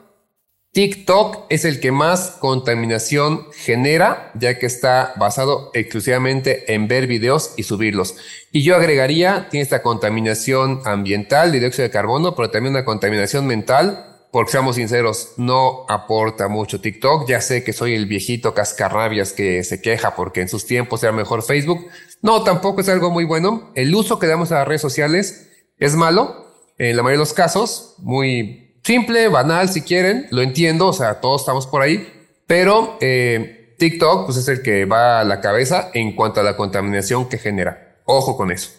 TikTok 0.75 1.45
es 1.47 1.63
el 1.63 1.79
que 1.79 1.93
más 1.93 2.31
contaminación 2.31 3.47
genera, 3.53 4.33
ya 4.35 4.59
que 4.59 4.65
está 4.65 5.13
basado 5.15 5.71
exclusivamente 5.73 6.73
en 6.73 6.89
ver 6.89 7.07
videos 7.07 7.53
y 7.55 7.63
subirlos. 7.63 8.17
Y 8.51 8.63
yo 8.63 8.75
agregaría, 8.75 9.47
tiene 9.49 9.63
esta 9.63 9.81
contaminación 9.81 10.81
ambiental 10.83 11.53
de 11.53 11.61
dióxido 11.61 11.83
de 11.83 11.91
carbono, 11.91 12.35
pero 12.35 12.51
también 12.51 12.73
una 12.73 12.83
contaminación 12.83 13.47
mental, 13.47 14.27
porque 14.33 14.51
seamos 14.51 14.75
sinceros, 14.75 15.35
no 15.37 15.85
aporta 15.87 16.49
mucho 16.49 16.81
TikTok. 16.81 17.25
Ya 17.25 17.39
sé 17.39 17.63
que 17.63 17.71
soy 17.71 17.93
el 17.93 18.05
viejito 18.05 18.53
cascarrabias 18.53 19.31
que 19.31 19.63
se 19.63 19.81
queja 19.81 20.13
porque 20.13 20.41
en 20.41 20.49
sus 20.49 20.65
tiempos 20.65 21.01
era 21.03 21.13
mejor 21.13 21.41
Facebook. 21.41 21.87
No, 22.21 22.43
tampoco 22.43 22.81
es 22.81 22.89
algo 22.89 23.11
muy 23.11 23.23
bueno. 23.23 23.71
El 23.75 23.95
uso 23.95 24.19
que 24.19 24.27
damos 24.27 24.51
a 24.51 24.55
las 24.55 24.67
redes 24.67 24.81
sociales 24.81 25.47
es 25.77 25.95
malo, 25.95 26.51
en 26.77 26.97
la 26.97 27.01
mayoría 27.01 27.19
de 27.19 27.23
los 27.23 27.33
casos, 27.33 27.95
muy 27.99 28.64
simple, 28.85 29.27
banal 29.29 29.67
si 29.67 29.81
quieren, 29.81 30.27
lo 30.29 30.41
entiendo, 30.43 30.87
o 30.87 30.93
sea, 30.93 31.19
todos 31.19 31.41
estamos 31.41 31.65
por 31.65 31.81
ahí, 31.81 32.07
pero 32.45 32.97
eh, 33.01 33.75
TikTok 33.79 34.25
pues 34.25 34.37
es 34.37 34.47
el 34.47 34.61
que 34.61 34.85
va 34.85 35.19
a 35.19 35.23
la 35.23 35.41
cabeza 35.41 35.89
en 35.93 36.15
cuanto 36.15 36.39
a 36.39 36.43
la 36.43 36.55
contaminación 36.55 37.27
que 37.27 37.39
genera. 37.39 37.97
Ojo 38.05 38.37
con 38.37 38.51
eso. 38.51 38.69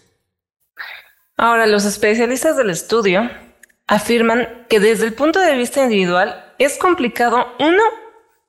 Ahora, 1.37 1.67
los 1.67 1.85
especialistas 1.85 2.57
del 2.57 2.71
estudio 2.71 3.29
afirman 3.89 4.67
que 4.69 4.79
desde 4.79 5.05
el 5.07 5.13
punto 5.13 5.41
de 5.41 5.57
vista 5.57 5.83
individual 5.83 6.55
es 6.59 6.79
complicado, 6.79 7.45
uno, 7.59 7.83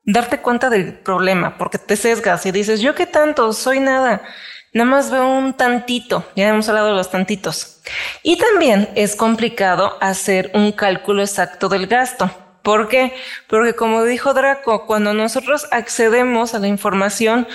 darte 0.03 0.39
cuenta 0.39 0.69
del 0.69 0.93
problema, 0.93 1.57
porque 1.57 1.79
te 1.79 1.95
sesgas 1.95 2.45
y 2.45 2.51
dices, 2.51 2.79
yo 2.81 2.93
qué 2.93 3.07
tanto, 3.07 3.51
soy 3.51 3.79
nada. 3.79 4.21
Nada 4.77 4.91
más 4.91 5.09
veo 5.09 5.27
un 5.27 5.53
tantito, 5.55 6.23
ya 6.35 6.49
hemos 6.49 6.69
hablado 6.69 6.89
de 6.89 6.93
los 6.93 7.09
tantitos. 7.09 7.79
Y 8.21 8.37
también 8.37 8.87
es 8.93 9.15
complicado 9.15 9.97
hacer 10.01 10.51
un 10.53 10.71
cálculo 10.71 11.23
exacto 11.23 11.67
del 11.67 11.87
gasto. 11.87 12.29
¿Por 12.61 12.87
qué? 12.87 13.15
Porque 13.47 13.73
como 13.73 14.03
dijo 14.03 14.35
Draco, 14.35 14.85
cuando 14.85 15.15
nosotros 15.15 15.65
accedemos 15.71 16.53
a 16.53 16.59
la 16.59 16.67
información, 16.67 17.47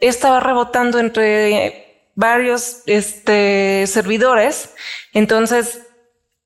esta 0.00 0.30
va 0.30 0.40
rebotando 0.40 0.98
entre 0.98 2.10
varios 2.14 2.82
este, 2.84 3.86
servidores. 3.86 4.74
Entonces, 5.14 5.80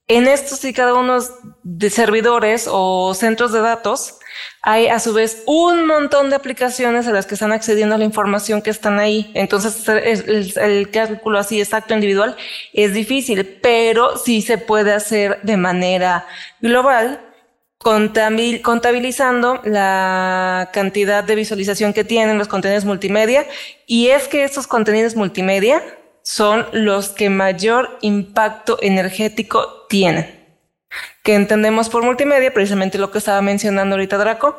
en 0.07 0.29
estos 0.29 0.65
y 0.65 0.73
cada 0.73 0.95
uno 0.95 1.19
de 1.65 1.91
servidores 1.91 2.69
o 2.71 3.15
centros 3.15 3.51
de 3.51 3.63
datos, 3.63 4.21
hay 4.63 4.89
a 4.89 4.99
su 4.99 5.13
vez 5.15 5.43
un 5.47 5.87
montón 5.87 6.31
de 6.31 6.37
aplicaciones 6.37 7.07
a 7.07 7.13
las 7.13 7.27
que 7.27 7.35
están 7.35 7.53
accediendo 7.53 7.95
a 7.95 7.99
la 7.99 8.05
información 8.05 8.61
que 8.63 8.71
están 8.71 8.99
ahí. 8.99 9.31
Entonces, 9.35 9.89
el, 9.89 10.91
cálculo 10.91 11.39
así 11.39 11.61
exacto 11.61 11.95
individual 11.95 12.37
es 12.73 12.93
difícil, 12.93 13.59
pero 13.63 14.17
sí 14.17 14.43
se 14.43 14.59
puede 14.59 14.93
hacer 14.93 15.41
de 15.43 15.57
manera 15.57 16.27
global, 16.61 17.21
contabilizando 17.79 19.61
la 19.65 20.69
cantidad 20.73 21.25
de 21.25 21.35
visualización 21.35 21.95
que 21.95 22.05
tienen 22.05 22.37
los 22.37 22.49
contenidos 22.49 22.85
multimedia. 22.85 23.47
Y 23.87 24.09
es 24.09 24.29
que 24.29 24.45
estos 24.45 24.67
contenidos 24.67 25.17
multimedia 25.17 25.83
son 26.23 26.67
los 26.73 27.09
que 27.09 27.31
mayor 27.31 27.99
impacto 28.03 28.79
energético 28.83 29.87
tienen 29.89 30.40
que 31.23 31.35
entendemos 31.35 31.89
por 31.89 32.03
multimedia, 32.03 32.53
precisamente 32.53 32.99
lo 32.99 33.11
que 33.11 33.19
estaba 33.19 33.43
mencionando 33.43 33.95
ahorita 33.95 34.19
Draco, 34.19 34.57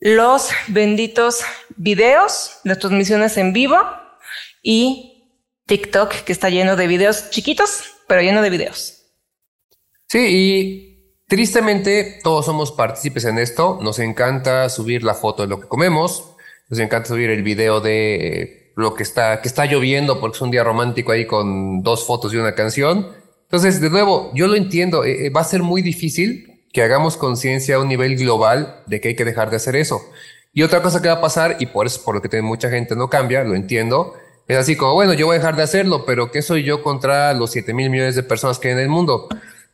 los 0.00 0.50
benditos 0.68 1.42
videos, 1.76 2.58
las 2.64 2.78
transmisiones 2.78 3.36
en 3.36 3.52
vivo 3.52 3.78
y 4.62 5.36
TikTok 5.66 6.12
que 6.24 6.32
está 6.32 6.48
lleno 6.48 6.74
de 6.76 6.86
videos 6.86 7.30
chiquitos, 7.30 7.94
pero 8.08 8.22
lleno 8.22 8.42
de 8.42 8.50
videos. 8.50 9.04
Sí, 10.08 10.18
y 10.18 11.14
tristemente 11.28 12.18
todos 12.24 12.46
somos 12.46 12.72
partícipes 12.72 13.24
en 13.26 13.38
esto. 13.38 13.78
Nos 13.80 14.00
encanta 14.00 14.68
subir 14.68 15.04
la 15.04 15.14
foto 15.14 15.42
de 15.42 15.48
lo 15.48 15.60
que 15.60 15.68
comemos, 15.68 16.34
nos 16.68 16.80
encanta 16.80 17.08
subir 17.08 17.30
el 17.30 17.42
video 17.42 17.80
de 17.80 18.72
lo 18.74 18.94
que 18.94 19.02
está, 19.02 19.40
que 19.42 19.48
está 19.48 19.66
lloviendo 19.66 20.18
porque 20.18 20.36
es 20.36 20.42
un 20.42 20.50
día 20.50 20.64
romántico 20.64 21.12
ahí 21.12 21.26
con 21.26 21.82
dos 21.82 22.06
fotos 22.06 22.32
y 22.32 22.38
una 22.38 22.54
canción. 22.54 23.19
Entonces, 23.50 23.80
de 23.80 23.90
nuevo, 23.90 24.30
yo 24.32 24.46
lo 24.46 24.54
entiendo, 24.54 25.04
eh, 25.04 25.26
eh, 25.26 25.30
va 25.30 25.40
a 25.40 25.44
ser 25.44 25.64
muy 25.64 25.82
difícil 25.82 26.62
que 26.72 26.82
hagamos 26.82 27.16
conciencia 27.16 27.74
a 27.74 27.80
un 27.80 27.88
nivel 27.88 28.16
global 28.16 28.84
de 28.86 29.00
que 29.00 29.08
hay 29.08 29.16
que 29.16 29.24
dejar 29.24 29.50
de 29.50 29.56
hacer 29.56 29.74
eso. 29.74 30.00
Y 30.52 30.62
otra 30.62 30.82
cosa 30.82 31.02
que 31.02 31.08
va 31.08 31.14
a 31.14 31.20
pasar, 31.20 31.56
y 31.58 31.66
por 31.66 31.84
eso 31.86 32.00
por 32.04 32.14
lo 32.14 32.22
que 32.22 32.42
mucha 32.42 32.70
gente 32.70 32.94
no 32.94 33.10
cambia, 33.10 33.42
lo 33.42 33.56
entiendo, 33.56 34.14
es 34.46 34.56
así 34.56 34.76
como, 34.76 34.94
bueno, 34.94 35.14
yo 35.14 35.26
voy 35.26 35.34
a 35.34 35.38
dejar 35.40 35.56
de 35.56 35.64
hacerlo, 35.64 36.04
pero 36.06 36.30
¿qué 36.30 36.42
soy 36.42 36.62
yo 36.62 36.82
contra 36.84 37.34
los 37.34 37.50
7 37.50 37.74
mil 37.74 37.90
millones 37.90 38.14
de 38.14 38.22
personas 38.22 38.60
que 38.60 38.68
hay 38.68 38.74
en 38.74 38.80
el 38.80 38.88
mundo? 38.88 39.28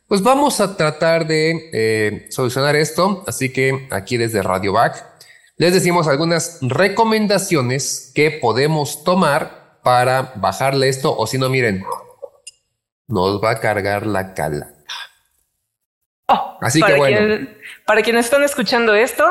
Pues 0.08 0.22
vamos 0.22 0.60
a 0.60 0.76
tratar 0.76 1.26
de 1.26 1.68
eh, 1.74 2.26
solucionar 2.30 2.76
esto, 2.76 3.24
así 3.26 3.52
que 3.52 3.88
aquí 3.90 4.16
desde 4.16 4.42
Radio 4.42 4.72
Back 4.72 5.04
les 5.58 5.72
decimos 5.74 6.08
algunas 6.08 6.58
recomendaciones 6.62 8.12
que 8.14 8.30
podemos 8.30 9.04
tomar 9.04 9.80
para 9.82 10.32
bajarle 10.36 10.88
esto, 10.88 11.16
o 11.16 11.26
si 11.26 11.38
no, 11.38 11.48
miren, 11.48 11.84
nos 13.08 13.42
va 13.42 13.52
a 13.52 13.60
cargar 13.60 14.06
la 14.06 14.34
cala. 14.34 14.68
Oh, 16.28 16.58
Así 16.60 16.82
que 16.82 16.94
bueno. 16.94 17.46
para 17.84 18.02
quienes 18.02 18.24
están 18.24 18.42
escuchando 18.42 18.94
esto 18.94 19.24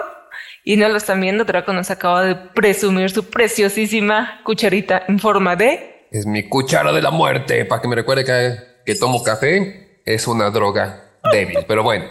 y 0.63 0.77
no 0.77 0.87
lo 0.89 0.97
están 0.97 1.19
viendo, 1.19 1.43
Draco 1.43 1.73
nos 1.73 1.91
acaba 1.91 2.23
de 2.23 2.35
presumir 2.35 3.09
su 3.11 3.29
preciosísima 3.29 4.41
cucharita 4.43 5.03
en 5.07 5.19
forma 5.19 5.55
de... 5.55 6.07
Es 6.11 6.25
mi 6.25 6.47
cuchara 6.47 6.91
de 6.93 7.01
la 7.01 7.11
muerte, 7.11 7.65
para 7.65 7.81
que 7.81 7.87
me 7.87 7.95
recuerde 7.95 8.23
que, 8.23 8.57
que 8.85 8.97
tomo 8.97 9.23
café. 9.23 10.01
Es 10.05 10.27
una 10.27 10.49
droga 10.49 11.19
débil, 11.31 11.65
pero 11.67 11.83
bueno. 11.83 12.05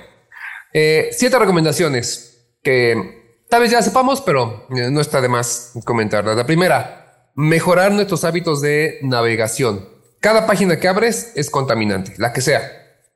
Eh, 0.73 1.09
siete 1.13 1.39
recomendaciones 1.39 2.55
que 2.63 3.45
tal 3.49 3.63
vez 3.63 3.71
ya 3.71 3.81
sepamos, 3.81 4.21
pero 4.21 4.67
eh, 4.71 4.91
no 4.91 5.01
está 5.01 5.21
de 5.21 5.29
más 5.29 5.73
comentarlas. 5.85 6.37
La 6.37 6.45
primera, 6.45 7.31
mejorar 7.35 7.93
nuestros 7.93 8.25
hábitos 8.25 8.61
de 8.61 8.99
navegación. 9.03 9.89
Cada 10.25 10.47
página 10.47 10.81
que 10.81 10.89
abres 10.89 11.33
es 11.35 11.51
contaminante, 11.51 12.15
la 12.17 12.33
que 12.33 12.41
sea. 12.41 12.63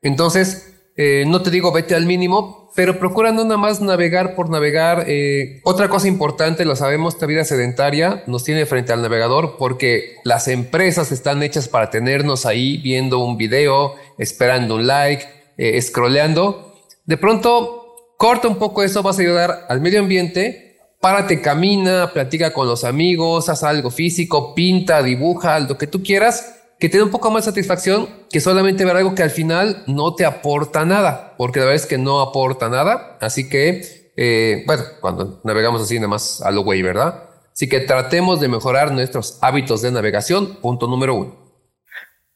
Entonces, 0.02 0.74
eh, 0.94 1.24
no 1.26 1.40
te 1.40 1.50
digo 1.50 1.72
vete 1.72 1.94
al 1.94 2.04
mínimo, 2.04 2.70
pero 2.76 2.98
procura 2.98 3.32
no 3.32 3.44
nada 3.44 3.56
más 3.56 3.80
navegar 3.80 4.34
por 4.34 4.50
navegar. 4.50 5.04
Eh, 5.06 5.62
otra 5.64 5.88
cosa 5.88 6.06
importante, 6.06 6.66
lo 6.66 6.76
sabemos, 6.76 7.14
esta 7.14 7.24
vida 7.24 7.46
sedentaria 7.46 8.24
nos 8.26 8.44
tiene 8.44 8.66
frente 8.66 8.92
al 8.92 9.00
navegador 9.00 9.56
porque 9.56 10.16
las 10.22 10.48
empresas 10.48 11.10
están 11.10 11.42
hechas 11.42 11.66
para 11.66 11.88
tenernos 11.88 12.44
ahí 12.44 12.76
viendo 12.76 13.20
un 13.20 13.38
video, 13.38 13.94
esperando 14.18 14.74
un 14.74 14.86
like, 14.86 15.24
eh, 15.56 15.80
scrolleando. 15.80 16.78
De 17.06 17.16
pronto, 17.16 18.12
corta 18.18 18.48
un 18.48 18.56
poco 18.56 18.82
eso, 18.82 19.02
vas 19.02 19.18
a 19.18 19.22
ayudar 19.22 19.64
al 19.70 19.80
medio 19.80 20.00
ambiente. 20.00 20.76
Párate, 21.00 21.40
camina, 21.40 22.10
platica 22.12 22.52
con 22.52 22.68
los 22.68 22.84
amigos, 22.84 23.48
haz 23.48 23.62
algo 23.62 23.90
físico, 23.90 24.54
pinta, 24.54 25.02
dibuja, 25.02 25.58
lo 25.60 25.78
que 25.78 25.86
tú 25.86 26.02
quieras 26.02 26.57
que 26.78 26.88
te 26.88 26.98
dé 26.98 27.02
un 27.02 27.10
poco 27.10 27.30
más 27.30 27.44
de 27.44 27.50
satisfacción 27.50 28.08
que 28.30 28.40
solamente 28.40 28.84
ver 28.84 28.96
algo 28.96 29.14
que 29.14 29.22
al 29.22 29.30
final 29.30 29.82
no 29.86 30.14
te 30.14 30.24
aporta 30.24 30.84
nada, 30.84 31.34
porque 31.36 31.58
la 31.58 31.66
verdad 31.66 31.82
es 31.82 31.86
que 31.86 31.98
no 31.98 32.20
aporta 32.20 32.68
nada. 32.68 33.18
Así 33.20 33.48
que, 33.48 34.12
eh, 34.16 34.62
bueno, 34.66 34.84
cuando 35.00 35.40
navegamos 35.44 35.82
así, 35.82 35.96
nada 35.96 36.08
más 36.08 36.40
a 36.42 36.50
lo 36.50 36.62
güey, 36.62 36.82
¿verdad? 36.82 37.24
Así 37.52 37.68
que 37.68 37.80
tratemos 37.80 38.40
de 38.40 38.48
mejorar 38.48 38.92
nuestros 38.92 39.38
hábitos 39.42 39.82
de 39.82 39.90
navegación. 39.90 40.56
Punto 40.60 40.86
número 40.86 41.14
uno. 41.14 41.36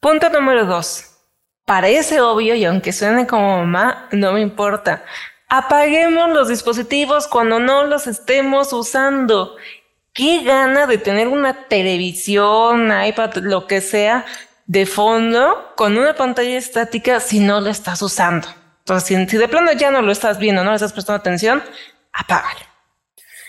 Punto 0.01 0.29
número 0.29 0.65
dos. 0.65 1.11
Parece 1.65 2.19
obvio 2.19 2.55
y 2.55 2.65
aunque 2.65 2.91
suene 2.91 3.25
como 3.25 3.59
mamá, 3.59 4.09
no 4.11 4.33
me 4.33 4.41
importa. 4.41 5.05
Apaguemos 5.47 6.29
los 6.31 6.49
dispositivos 6.49 7.27
cuando 7.27 7.59
no 7.59 7.85
los 7.85 8.07
estemos 8.07 8.73
usando 8.73 9.55
qué 10.13 10.43
gana 10.43 10.85
de 10.85 10.97
tener 10.97 11.27
una 11.27 11.67
televisión, 11.67 12.91
iPad, 13.05 13.37
lo 13.37 13.67
que 13.67 13.81
sea, 13.81 14.25
de 14.65 14.85
fondo 14.85 15.73
con 15.75 15.97
una 15.97 16.15
pantalla 16.15 16.57
estática 16.57 17.19
si 17.19 17.39
no 17.39 17.59
lo 17.59 17.69
estás 17.69 18.01
usando. 18.01 18.47
Entonces, 18.79 19.29
si, 19.29 19.37
de 19.37 19.47
plano 19.47 19.71
ya 19.73 19.91
no 19.91 20.01
lo 20.01 20.11
estás 20.11 20.39
viendo, 20.39 20.63
no 20.63 20.71
le 20.71 20.75
estás 20.75 20.93
prestando 20.93 21.19
atención, 21.19 21.63
apágalo. 22.11 22.59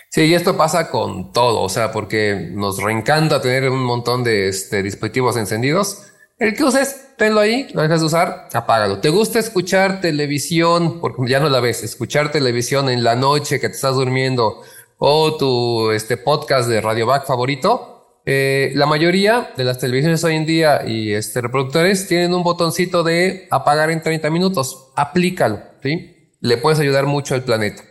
Sí, 0.09 0.21
y 0.21 0.33
esto 0.33 0.55
pasa 0.55 0.89
con 0.89 1.33
todo, 1.33 1.61
o 1.61 1.69
sea, 1.69 1.91
porque 1.91 2.49
nos 2.53 2.81
reencanta 2.81 3.41
tener 3.41 3.69
un 3.69 3.83
montón 3.83 4.23
de 4.23 4.47
este, 4.47 4.81
dispositivos 4.81 5.35
encendidos. 5.35 6.03
El 6.37 6.55
que 6.55 6.63
uses, 6.63 7.15
tenlo 7.17 7.41
ahí, 7.41 7.67
lo 7.73 7.81
dejas 7.81 7.99
de 7.99 8.05
usar, 8.05 8.47
apágalo. 8.53 8.99
¿Te 8.99 9.09
gusta 9.09 9.39
escuchar 9.39 9.99
televisión? 9.99 11.01
Porque 11.01 11.29
ya 11.29 11.39
no 11.41 11.49
la 11.49 11.59
ves, 11.59 11.83
escuchar 11.83 12.31
televisión 12.31 12.89
en 12.89 13.03
la 13.03 13.15
noche 13.15 13.59
que 13.59 13.67
te 13.67 13.75
estás 13.75 13.95
durmiendo 13.95 14.61
o 14.97 15.35
tu 15.37 15.91
este, 15.91 16.17
podcast 16.17 16.69
de 16.69 16.81
Radio 16.81 17.05
Back 17.05 17.25
favorito, 17.25 18.19
eh, 18.25 18.71
la 18.75 18.87
mayoría 18.87 19.51
de 19.55 19.63
las 19.63 19.77
televisiones 19.77 20.23
hoy 20.23 20.35
en 20.35 20.45
día 20.45 20.83
y 20.87 21.13
este, 21.13 21.41
reproductores 21.41 22.07
tienen 22.07 22.33
un 22.33 22.43
botoncito 22.43 23.03
de 23.03 23.47
apagar 23.51 23.91
en 23.91 24.01
30 24.01 24.29
minutos. 24.31 24.91
Aplícalo, 24.95 25.61
¿sí? 25.83 26.29
Le 26.39 26.57
puedes 26.57 26.79
ayudar 26.79 27.05
mucho 27.05 27.35
al 27.35 27.43
planeta. 27.43 27.83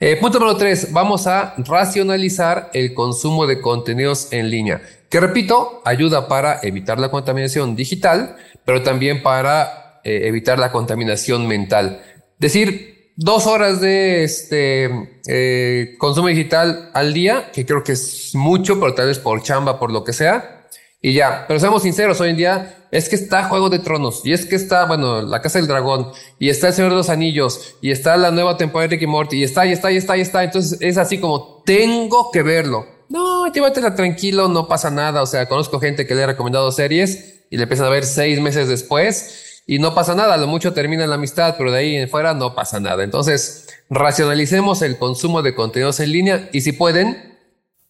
Eh, 0.00 0.16
punto 0.16 0.38
número 0.38 0.58
tres, 0.58 0.92
vamos 0.92 1.26
a 1.26 1.54
racionalizar 1.56 2.68
el 2.74 2.92
consumo 2.92 3.46
de 3.46 3.60
contenidos 3.60 4.32
en 4.32 4.50
línea, 4.50 4.82
que 5.08 5.20
repito, 5.20 5.80
ayuda 5.84 6.28
para 6.28 6.58
evitar 6.62 6.98
la 6.98 7.10
contaminación 7.10 7.76
digital, 7.76 8.36
pero 8.66 8.82
también 8.82 9.22
para 9.22 10.00
eh, 10.04 10.22
evitar 10.24 10.58
la 10.58 10.72
contaminación 10.72 11.46
mental. 11.46 12.02
Decir, 12.38 12.93
dos 13.16 13.46
horas 13.46 13.80
de 13.80 14.24
este 14.24 15.20
eh, 15.26 15.94
consumo 15.98 16.28
digital 16.28 16.90
al 16.94 17.14
día, 17.14 17.50
que 17.52 17.64
creo 17.64 17.84
que 17.84 17.92
es 17.92 18.34
mucho, 18.34 18.80
pero 18.80 18.94
tal 18.94 19.06
vez 19.06 19.18
por 19.18 19.42
chamba, 19.42 19.78
por 19.78 19.90
lo 19.90 20.04
que 20.04 20.12
sea. 20.12 20.66
Y 21.00 21.12
ya, 21.12 21.44
pero 21.46 21.60
seamos 21.60 21.82
sinceros, 21.82 22.20
hoy 22.20 22.30
en 22.30 22.36
día 22.36 22.86
es 22.90 23.08
que 23.08 23.16
está 23.16 23.44
Juego 23.44 23.68
de 23.68 23.80
Tronos, 23.80 24.22
y 24.24 24.32
es 24.32 24.46
que 24.46 24.54
está, 24.54 24.86
bueno, 24.86 25.20
La 25.20 25.42
Casa 25.42 25.58
del 25.58 25.68
Dragón, 25.68 26.12
y 26.38 26.48
está 26.48 26.68
El 26.68 26.74
Señor 26.74 26.92
de 26.92 26.96
los 26.96 27.10
Anillos, 27.10 27.74
y 27.82 27.90
está 27.90 28.16
la 28.16 28.30
nueva 28.30 28.56
temporada 28.56 28.88
de 28.88 28.96
Ricky 28.96 29.06
Morty, 29.06 29.38
y 29.38 29.42
está, 29.42 29.66
y 29.66 29.72
está, 29.72 29.92
y 29.92 29.96
está, 29.96 30.16
y 30.16 30.20
está. 30.20 30.44
Entonces 30.44 30.78
es 30.80 30.96
así 30.96 31.18
como, 31.18 31.62
tengo 31.66 32.30
que 32.30 32.42
verlo. 32.42 32.86
No, 33.08 33.52
llévatela 33.52 33.94
tranquilo, 33.94 34.48
no 34.48 34.66
pasa 34.66 34.90
nada. 34.90 35.22
O 35.22 35.26
sea, 35.26 35.46
conozco 35.46 35.78
gente 35.78 36.06
que 36.06 36.14
le 36.14 36.22
ha 36.22 36.26
recomendado 36.26 36.72
series 36.72 37.42
y 37.50 37.56
le 37.56 37.64
empiezan 37.64 37.86
a 37.86 37.90
ver 37.90 38.04
seis 38.04 38.40
meses 38.40 38.68
después 38.68 39.53
y 39.66 39.78
no 39.78 39.94
pasa 39.94 40.14
nada. 40.14 40.36
lo 40.36 40.46
mucho 40.46 40.72
termina 40.72 41.06
la 41.06 41.16
amistad, 41.16 41.54
pero 41.56 41.70
de 41.70 41.78
ahí 41.78 41.96
en 41.96 42.08
fuera 42.08 42.34
no 42.34 42.54
pasa 42.54 42.80
nada. 42.80 43.04
Entonces, 43.04 43.68
racionalicemos 43.90 44.82
el 44.82 44.98
consumo 44.98 45.42
de 45.42 45.54
contenidos 45.54 46.00
en 46.00 46.12
línea 46.12 46.48
y 46.52 46.60
si 46.60 46.72
pueden, 46.72 47.38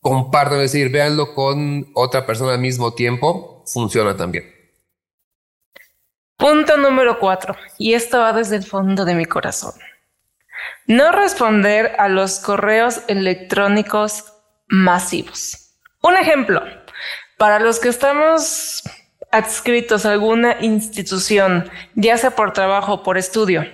compartan, 0.01 0.61
es 0.61 0.73
decir, 0.73 0.91
véanlo 0.91 1.35
con 1.35 1.91
otra 1.95 2.27
persona 2.27 2.53
al 2.53 2.61
mismo 2.61 2.95
tiempo. 2.95 3.63
Funciona 3.67 4.17
también. 4.17 4.53
Punto 6.37 6.77
número 6.77 7.19
cuatro, 7.21 7.57
y 7.79 7.95
esto 7.95 8.19
va 8.19 8.33
desde 8.33 8.57
el 8.57 8.65
fondo 8.65 9.05
de 9.05 9.15
mi 9.15 9.25
corazón. 9.25 9.73
No 10.87 11.13
responder 11.13 11.95
a 11.99 12.09
los 12.09 12.41
correos 12.41 13.03
electrónicos 13.09 14.33
masivos. 14.67 15.77
Un 16.03 16.17
ejemplo, 16.17 16.63
para 17.39 17.61
los 17.61 17.79
que 17.79 17.89
estamos 17.89 18.83
adscritos 19.35 20.07
a 20.07 20.13
alguna 20.13 20.57
institución, 20.61 21.71
ya 21.95 22.17
sea 22.19 22.31
por 22.31 22.53
trabajo 22.53 22.95
o 22.95 23.03
por 23.03 23.19
estudio, 23.19 23.67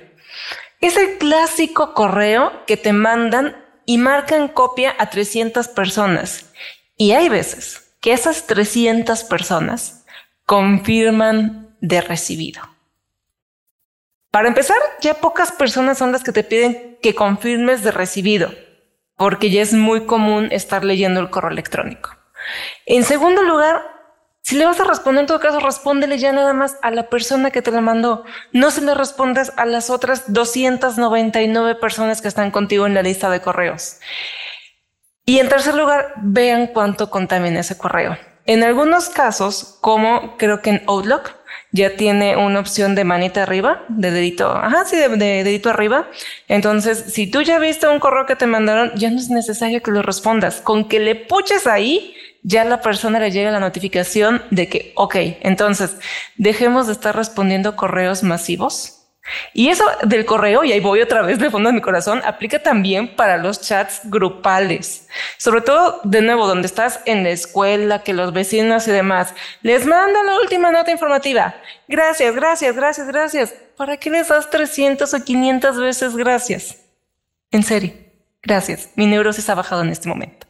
es 0.81 0.97
el 0.97 1.19
clásico 1.19 1.95
correo 1.95 2.64
que 2.67 2.76
te 2.76 2.93
mandan 2.93 3.57
y 3.85 3.99
marcan 3.99 4.49
copia 4.49 4.95
a 4.99 5.11
300 5.11 5.69
personas. 5.69 6.52
Y 6.97 7.12
hay 7.12 7.29
veces 7.29 7.93
que 8.00 8.12
esas 8.12 8.47
300 8.47 9.25
personas 9.25 10.05
confirman 10.47 11.76
de 11.81 12.00
recibido. 12.00 12.62
Para 14.31 14.49
empezar, 14.49 14.79
ya 15.00 15.14
pocas 15.14 15.52
personas 15.52 15.99
son 15.99 16.12
las 16.12 16.23
que 16.23 16.33
te 16.33 16.45
piden 16.45 16.99
que 17.02 17.14
confirmes 17.14 17.83
de 17.83 17.90
recibido 17.90 18.50
porque 19.21 19.50
ya 19.50 19.61
es 19.61 19.75
muy 19.75 20.07
común 20.07 20.49
estar 20.50 20.83
leyendo 20.83 21.21
el 21.21 21.29
correo 21.29 21.50
electrónico. 21.50 22.17
En 22.87 23.05
segundo 23.05 23.43
lugar, 23.43 23.83
si 24.42 24.56
le 24.56 24.64
vas 24.64 24.80
a 24.80 24.85
responder, 24.85 25.20
en 25.20 25.26
todo 25.26 25.40
caso, 25.40 25.61
respóndele 25.61 26.18
ya 26.18 26.32
nada 26.32 26.52
más 26.52 26.76
a 26.82 26.90
la 26.90 27.09
persona 27.09 27.50
que 27.50 27.62
te 27.62 27.70
la 27.70 27.80
mandó. 27.80 28.25
No 28.52 28.70
se 28.70 28.80
le 28.80 28.94
respondas 28.94 29.52
a 29.56 29.66
las 29.66 29.90
otras 29.90 30.32
299 30.32 31.75
personas 31.76 32.20
que 32.20 32.28
están 32.28 32.50
contigo 32.50 32.87
en 32.87 32.94
la 32.94 33.02
lista 33.02 33.30
de 33.30 33.40
correos. 33.40 33.99
Y 35.25 35.38
en 35.38 35.49
tercer 35.49 35.75
lugar, 35.75 36.14
vean 36.16 36.68
cuánto 36.68 37.11
contamina 37.11 37.61
ese 37.61 37.78
correo. 37.78 38.16
En 38.47 38.64
algunos 38.64 39.11
casos, 39.11 39.78
como 39.80 40.37
creo 40.37 40.62
que 40.62 40.70
en 40.70 40.82
Outlook, 40.88 41.37
ya 41.73 41.94
tiene 41.97 42.37
una 42.37 42.59
opción 42.59 42.94
de 42.94 43.04
manita 43.04 43.44
arriba, 43.44 43.85
de 43.88 44.11
dedito, 44.11 44.50
ajá, 44.50 44.85
sí, 44.85 44.97
de, 44.97 45.09
dedito 45.44 45.70
arriba. 45.70 46.09
Entonces, 46.49 47.12
si 47.12 47.30
tú 47.30 47.42
ya 47.42 47.59
viste 47.59 47.87
un 47.87 48.00
correo 48.00 48.26
que 48.26 48.35
te 48.35 48.47
mandaron, 48.47 48.92
ya 48.97 49.11
no 49.11 49.18
es 49.18 49.30
necesario 49.30 49.82
que 49.82 49.92
lo 49.92 50.02
respondas. 50.02 50.61
Con 50.61 50.88
que 50.88 50.99
le 50.99 51.14
puches 51.14 51.66
ahí, 51.66 52.16
ya 52.42 52.64
la 52.64 52.80
persona 52.80 53.18
le 53.20 53.30
llega 53.30 53.50
la 53.50 53.61
notificación 53.61 54.42
de 54.50 54.68
que, 54.68 54.92
ok, 54.97 55.16
entonces, 55.42 55.97
dejemos 56.37 56.87
de 56.87 56.94
estar 56.94 57.14
respondiendo 57.14 57.76
correos 57.76 58.23
masivos 58.23 59.00
y 59.52 59.68
eso 59.68 59.85
del 60.02 60.25
correo, 60.25 60.64
y 60.64 60.73
ahí 60.73 60.80
voy 60.80 61.00
otra 61.00 61.23
vez 61.23 61.38
de 61.38 61.50
fondo 61.50 61.68
de 61.68 61.75
mi 61.75 61.80
corazón, 61.80 62.23
aplica 62.25 62.62
también 62.62 63.14
para 63.16 63.37
los 63.37 63.61
chats 63.61 64.00
grupales. 64.04 65.09
Sobre 65.37 65.61
todo, 65.61 66.00
de 66.04 66.23
nuevo, 66.23 66.47
donde 66.47 66.66
estás 66.66 67.00
en 67.06 67.23
la 67.23 67.30
escuela, 67.30 68.02
que 68.02 68.12
los 68.12 68.32
vecinos 68.32 68.88
y 68.88 68.92
demás 68.92 69.35
les 69.62 69.87
mandan 69.87 70.26
la 70.26 70.38
última 70.40 70.70
nota 70.70 70.90
informativa. 70.90 71.54
Gracias, 71.88 72.35
gracias, 72.35 72.76
gracias, 72.76 73.07
gracias. 73.07 73.55
¿Para 73.76 73.96
qué 73.96 74.11
les 74.11 74.29
das 74.29 74.50
300 74.50 75.12
o 75.12 75.24
500 75.24 75.76
veces 75.79 76.16
gracias? 76.16 76.76
En 77.50 77.62
serio, 77.62 77.92
gracias. 78.42 78.90
Mi 78.94 79.07
neurosis 79.07 79.48
ha 79.48 79.55
bajado 79.55 79.83
en 79.83 79.90
este 79.90 80.09
momento. 80.09 80.50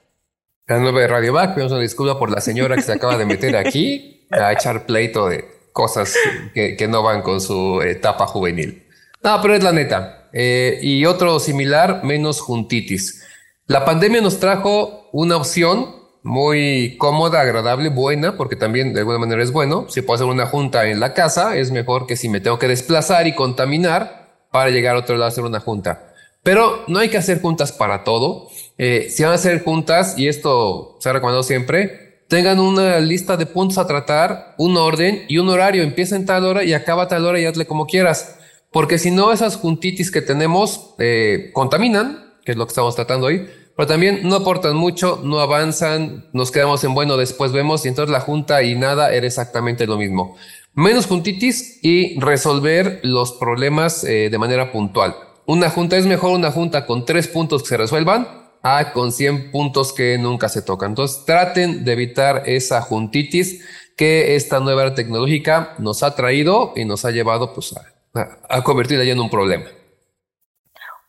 La 0.71 0.79
nueva 0.79 1.01
de 1.01 1.09
Radio 1.09 1.33
Back, 1.33 1.55
pedimos 1.55 1.73
una 1.73 1.81
disculpa 1.81 2.17
por 2.17 2.31
la 2.31 2.41
señora 2.41 2.77
que 2.77 2.83
se 2.83 2.93
acaba 2.93 3.19
de 3.19 3.27
meter 3.27 3.57
aquí 3.57 4.25
a 4.31 4.53
echar 4.53 4.87
pleito 4.87 5.27
de 5.27 5.45
cosas 5.73 6.15
que, 6.55 6.87
no 6.89 7.03
van 7.03 7.23
con 7.23 7.41
su 7.41 7.83
etapa 7.83 8.29
juvenil. 8.29 8.87
No, 9.21 9.43
pero 9.43 9.57
es 9.57 9.65
la 9.65 9.73
neta. 9.73 10.29
Eh, 10.33 10.79
y 10.81 11.07
otro 11.07 11.41
similar, 11.41 12.05
menos 12.05 12.41
juntitis. 12.41 13.27
La 13.67 13.85
pandemia 13.85 14.21
nos 14.21 14.39
trajo 14.39 15.09
una 15.11 15.39
opción 15.39 15.97
muy 16.23 16.97
cómoda, 16.99 17.41
agradable, 17.41 17.89
buena, 17.89 18.37
porque 18.37 18.55
también 18.55 18.95
de 18.95 19.01
alguna 19.01 19.19
manera 19.19 19.43
es 19.43 19.51
bueno. 19.51 19.87
Si 19.89 20.03
puedo 20.03 20.15
hacer 20.15 20.29
una 20.29 20.47
junta 20.47 20.87
en 20.87 21.01
la 21.01 21.15
casa, 21.15 21.57
es 21.57 21.73
mejor 21.73 22.07
que 22.07 22.15
si 22.15 22.29
me 22.29 22.41
tengo 22.41 22.61
que 22.61 22.69
desplazar 22.69 23.27
y 23.27 23.35
contaminar 23.35 24.45
para 24.53 24.71
llegar 24.71 24.95
a 24.95 25.01
otro 25.01 25.17
lado 25.17 25.25
a 25.25 25.29
hacer 25.31 25.43
una 25.43 25.59
junta. 25.59 26.10
Pero 26.43 26.85
no 26.89 26.99
hay 26.99 27.09
que 27.09 27.19
hacer 27.19 27.41
juntas 27.41 27.73
para 27.73 28.05
todo. 28.05 28.49
Eh, 28.79 29.09
si 29.11 29.23
van 29.23 29.33
a 29.33 29.37
hacer 29.37 29.63
juntas, 29.63 30.19
y 30.19 30.29
esto 30.29 30.97
se 31.01 31.09
ha 31.09 31.13
recomendado 31.13 31.43
siempre, 31.43 32.25
tengan 32.29 32.61
una 32.61 33.01
lista 33.01 33.37
de 33.37 33.47
puntos 33.47 33.77
a 33.77 33.87
tratar, 33.87 34.55
un 34.57 34.77
orden 34.77 35.25
y 35.29 35.39
un 35.39 35.49
horario. 35.49 35.83
Empieza 35.83 36.17
en 36.17 36.27
tal 36.27 36.45
hora 36.45 36.65
y 36.65 36.73
acaba 36.73 37.09
tal 37.09 37.27
hora 37.27 37.41
y 37.41 37.45
hazle 37.45 37.67
como 37.67 37.87
quieras. 37.87 38.37
Porque 38.73 38.99
si 38.99 39.11
no, 39.11 39.33
esas 39.33 39.57
juntitis 39.57 40.11
que 40.11 40.23
tenemos 40.23 40.95
eh, 40.99 41.51
contaminan, 41.53 42.35
que 42.45 42.53
es 42.53 42.57
lo 42.57 42.67
que 42.67 42.71
estamos 42.71 42.95
tratando 42.95 43.27
hoy, 43.27 43.49
pero 43.77 43.89
también 43.89 44.21
no 44.23 44.37
aportan 44.37 44.77
mucho, 44.77 45.21
no 45.25 45.41
avanzan, 45.41 46.29
nos 46.33 46.51
quedamos 46.51 46.85
en 46.85 46.95
bueno, 46.95 47.17
después 47.17 47.51
vemos 47.51 47.85
y 47.85 47.89
entonces 47.89 48.13
la 48.13 48.21
junta 48.21 48.63
y 48.63 48.77
nada 48.77 49.13
era 49.13 49.27
exactamente 49.27 49.87
lo 49.87 49.97
mismo. 49.97 50.37
Menos 50.75 51.07
juntitis 51.07 51.81
y 51.83 52.19
resolver 52.21 53.01
los 53.03 53.33
problemas 53.33 54.05
eh, 54.05 54.29
de 54.31 54.39
manera 54.39 54.71
puntual. 54.71 55.17
Una 55.51 55.69
junta 55.69 55.97
es 55.97 56.07
mejor 56.07 56.31
una 56.31 56.53
junta 56.53 56.87
con 56.87 57.05
tres 57.05 57.27
puntos 57.27 57.65
que 57.65 57.71
se 57.71 57.77
resuelvan 57.77 58.29
a 58.63 58.93
con 58.93 59.11
100 59.11 59.51
puntos 59.51 59.93
que 59.93 60.17
nunca 60.17 60.49
se 60.49 60.63
tocan. 60.63 60.91
Entonces 60.91 61.25
traten 61.27 61.85
de 61.85 61.93
evitar 61.93 62.45
esa 62.47 62.81
juntitis 62.81 63.67
que 63.97 64.37
esta 64.37 64.61
nueva 64.61 64.83
era 64.83 64.95
tecnológica 64.95 65.75
nos 65.79 66.05
ha 66.05 66.15
traído 66.15 66.73
y 66.77 66.85
nos 66.85 67.05
ha 67.05 67.11
llevado 67.11 67.53
pues, 67.53 67.75
a, 68.15 68.39
a 68.49 68.63
convertirla 68.63 69.03
en 69.03 69.19
un 69.19 69.29
problema. 69.29 69.65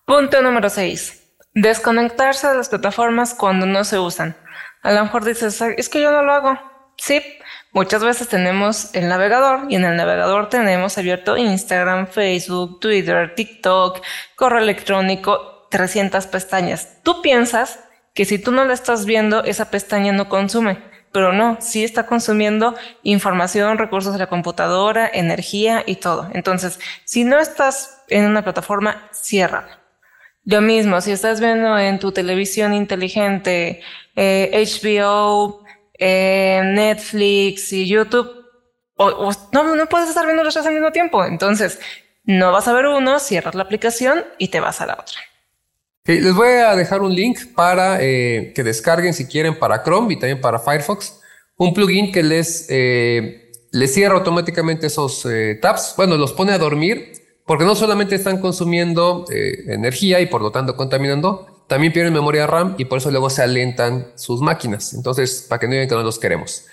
Punto 0.08 0.42
número 0.42 0.72
6. 0.72 1.22
Desconectarse 1.54 2.48
de 2.48 2.56
las 2.56 2.70
plataformas 2.70 3.36
cuando 3.36 3.68
no 3.68 3.84
se 3.84 4.00
usan. 4.00 4.36
A 4.82 4.92
lo 4.92 5.04
mejor 5.04 5.24
dices, 5.24 5.62
es 5.62 5.88
que 5.88 6.02
yo 6.02 6.12
no 6.12 6.24
lo 6.24 6.34
hago. 6.34 6.60
Sí, 6.98 7.22
muchas 7.72 8.04
veces 8.04 8.28
tenemos 8.28 8.94
el 8.94 9.08
navegador 9.08 9.66
y 9.70 9.76
en 9.76 9.86
el 9.86 9.96
navegador 9.96 10.50
tenemos 10.50 10.98
abierto 10.98 11.38
Instagram, 11.38 12.08
Facebook, 12.08 12.80
Twitter, 12.80 13.34
TikTok, 13.36 14.02
correo 14.36 14.60
electrónico 14.60 15.68
300 15.72 16.28
pestañas. 16.28 17.02
Tú 17.04 17.22
piensas 17.22 17.80
que 18.14 18.26
si 18.26 18.38
tú 18.38 18.52
no 18.52 18.66
la 18.66 18.74
estás 18.74 19.06
viendo, 19.06 19.44
esa 19.44 19.72
pestaña 19.72 20.12
no 20.12 20.30
consume, 20.30 20.78
pero 21.12 21.34
no, 21.34 21.58
sí 21.60 21.84
está 21.84 22.06
consumiendo 22.06 22.76
información, 23.04 23.78
recursos 23.78 24.14
de 24.14 24.20
la 24.20 24.28
computadora, 24.28 25.10
energía 25.12 25.84
y 25.86 25.96
todo. 25.96 26.30
Entonces, 26.34 26.80
si 27.06 27.24
no 27.24 27.40
estás 27.40 28.04
en 28.10 28.26
una 28.26 28.44
plataforma, 28.44 29.10
cierra. 29.12 29.80
Lo 30.44 30.62
mismo, 30.62 31.02
si 31.02 31.12
estás 31.12 31.40
viendo 31.40 31.78
en 31.78 32.00
tu 32.00 32.12
televisión 32.12 32.74
inteligente, 32.74 33.82
HBO, 34.16 35.61
Netflix 36.02 37.72
y 37.74 37.88
YouTube, 37.88 38.30
o, 38.96 39.32
no, 39.52 39.86
puedes 39.90 40.10
estar 40.10 40.26
viendo 40.26 40.44
los 40.44 40.54
tres 40.54 40.66
al 40.66 40.74
mismo 40.74 40.92
tiempo. 40.92 41.24
Entonces, 41.26 41.80
no 42.24 42.52
vas 42.52 42.68
a 42.68 42.74
ver 42.74 42.88
uno, 42.88 43.20
cierras 43.20 43.56
la 43.56 43.64
aplicación 43.64 44.24
y 44.38 44.50
te 44.50 44.60
vas 44.60 44.82
a 44.82 44.86
la 44.86 44.94
otra 44.94 45.20
les 46.20 46.34
voy 46.34 46.50
a 46.50 46.76
dejar 46.76 47.02
un 47.02 47.14
link 47.14 47.40
para 47.56 48.02
eh, 48.02 48.52
que 48.56 48.64
descarguen 48.64 49.14
si 49.14 49.26
quieren 49.26 49.58
para 49.58 49.84
Chrome 49.84 50.14
y 50.14 50.20
también 50.20 50.42
para 50.42 50.60
Firefox 50.60 51.20
un 51.58 51.74
plugin 51.74 52.12
que 52.12 52.24
les, 52.24 52.66
eh, 52.70 53.52
cierra 53.88 54.16
automáticamente 54.16 54.88
esos 54.88 55.26
eh, 55.26 55.60
tabs. 55.62 55.94
Bueno, 55.96 56.18
los 56.18 56.34
pone 56.34 56.54
a 56.54 56.58
dormir 56.58 57.14
porque 57.46 57.66
no 57.66 57.76
solamente 57.76 58.16
están 58.16 58.40
consumiendo 58.40 59.26
energía 59.30 60.22
y 60.22 60.26
por 60.26 60.42
lo 60.42 60.52
tanto 60.52 60.76
contaminando, 60.76 61.51
también 61.72 61.94
pierden 61.94 62.12
memoria 62.12 62.46
RAM 62.48 62.76
y 62.78 62.84
por 62.84 62.98
eso 62.98 63.10
luego 63.12 63.30
se 63.30 63.42
alentan 63.42 64.12
sus 64.16 64.42
máquinas. 64.42 64.94
Entonces, 64.94 65.46
para 65.48 65.58
que 65.58 65.68
no 65.68 65.72
digan 65.72 65.88
que 65.88 65.96
no 65.96 66.04
los 66.04 66.20
queremos. 66.20 66.66